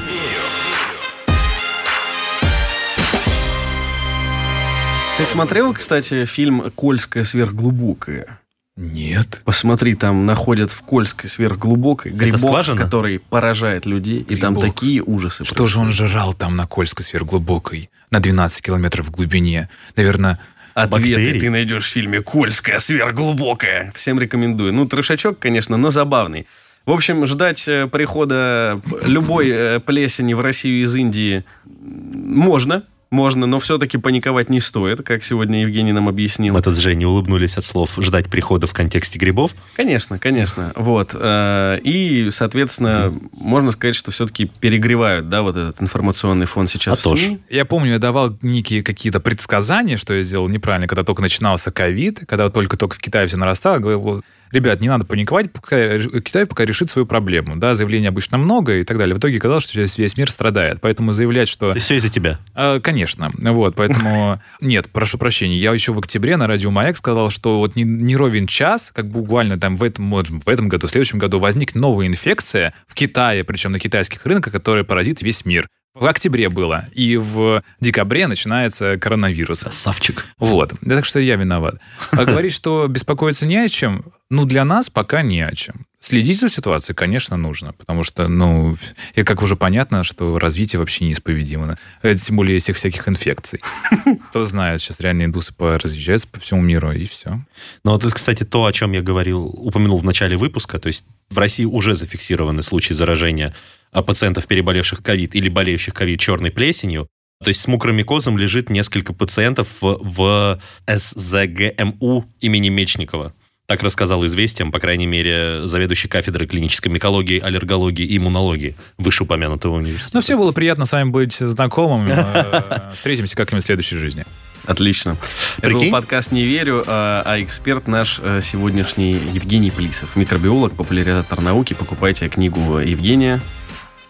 [5.17, 8.39] Ты смотрел, кстати, фильм «Кольское сверхглубокое»?
[8.77, 9.41] Нет.
[9.45, 14.73] Посмотри, там находят в Кольской сверхглубокой грибок, который поражает людей, и там Грибок.
[14.75, 15.45] такие ужасы.
[15.45, 19.69] Что же он жрал там на Кольской сверхглубокой, на 12 километров в глубине?
[19.95, 20.39] Наверное,
[20.73, 21.39] Ответы Бактерий?
[21.39, 23.93] ты найдешь в фильме «Кольская сверхглубокая».
[23.95, 24.73] Всем рекомендую.
[24.73, 26.45] Ну, трешачок, конечно, но забавный.
[26.85, 33.59] В общем, ждать э, прихода любой э, плесени в Россию из Индии можно, можно, но
[33.59, 36.53] все-таки паниковать не стоит, как сегодня Евгений нам объяснил.
[36.53, 39.51] Мы тут с Женей улыбнулись от слов «ждать прихода в контексте грибов».
[39.75, 40.71] Конечно, конечно.
[40.75, 41.11] Вот.
[41.13, 47.09] э, И, соответственно, можно сказать, что все-таки перегревают, да, вот этот информационный фон сейчас А
[47.09, 47.17] в.
[47.17, 47.39] СМИ.
[47.49, 52.21] Я помню, я давал некие какие-то предсказания, что я сделал неправильно, когда только начинался ковид,
[52.27, 54.23] когда только-только в Китае все нарастало, говорил,
[54.55, 57.55] ребят, не надо паниковать, пока, Китай пока решит свою проблему.
[57.57, 59.15] Да, заявлений обычно много и так далее.
[59.15, 60.79] В итоге казалось, что весь, весь мир страдает.
[60.81, 61.71] Поэтому заявлять, что...
[61.71, 62.39] Это все из-за тебя.
[62.55, 63.31] Э, Конечно.
[63.37, 64.41] Вот, поэтому...
[64.61, 65.57] Нет, прошу прощения.
[65.57, 69.07] Я еще в октябре на радио «Маяк» сказал, что вот не, не ровен час, как
[69.07, 72.95] буквально там в этом, вот в этом году, в следующем году возникнет новая инфекция в
[72.95, 75.67] Китае, причем на китайских рынках, которая поразит весь мир.
[75.95, 76.85] В октябре было.
[76.91, 79.61] И в декабре начинается коронавирус.
[79.61, 80.25] Красавчик.
[80.37, 80.73] Вот.
[80.81, 81.75] Да так что я виноват.
[82.11, 85.85] А говорить, что беспокоиться не о чем, ну, для нас пока не о чем.
[86.05, 88.77] Следить за ситуацией, конечно, нужно, потому что, ну,
[89.15, 91.79] и как уже понятно, что развитие вообще неисповедимо.
[92.03, 93.59] Это тем более этих всяких инфекций.
[94.29, 97.43] Кто знает, сейчас реально индусы разъезжаются по всему миру, и все.
[97.83, 100.77] Но вот это, кстати, то, о чем я говорил, упомянул в начале выпуска.
[100.77, 103.55] То есть в России уже зафиксированы случаи заражения
[103.91, 107.07] а, пациентов, переболевших ковид или болеющих ковид черной плесенью.
[107.43, 113.33] То есть с мукромикозом лежит несколько пациентов в, в СЗГМУ имени Мечникова.
[113.67, 120.17] Так рассказал известиям, по крайней мере, заведующий кафедрой клинической микологии, аллергологии и иммунологии вышеупомянутого университета.
[120.17, 122.05] Ну, все было приятно с вами быть знакомым.
[122.35, 124.25] Э, Встретимся как-нибудь в следующей жизни.
[124.65, 125.17] Отлично.
[125.57, 125.91] Это был Прикинь?
[125.91, 130.15] подкаст «Не верю», а, а эксперт наш э, сегодняшний Евгений Плисов.
[130.15, 131.73] Микробиолог, популяризатор науки.
[131.73, 133.41] Покупайте книгу Евгения.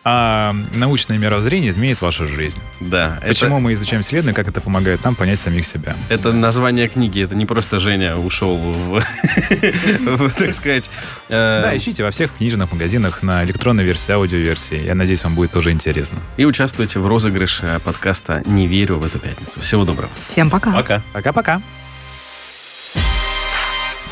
[0.07, 2.59] А научное мировоззрение изменит вашу жизнь.
[2.79, 3.17] Да.
[3.23, 5.95] это- Почему мы изучаем Вселенную, как это помогает нам понять самих себя.
[6.09, 10.91] Это название книги, это не просто Женя ушел в, так сказать...
[11.29, 14.85] э, Да, ищите во всех книжных магазинах на электронной версии, аудиоверсии.
[14.85, 16.19] Я надеюсь, вам будет тоже интересно.
[16.37, 19.59] И участвуйте в розыгрыше подкаста «Не верю» в эту пятницу.
[19.59, 20.11] Всего доброго.
[20.27, 20.71] Всем пока.
[20.71, 21.01] Пока.
[21.13, 21.61] Пока-пока.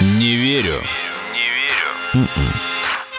[0.02, 0.82] Не верю.
[2.16, 2.28] Не верю.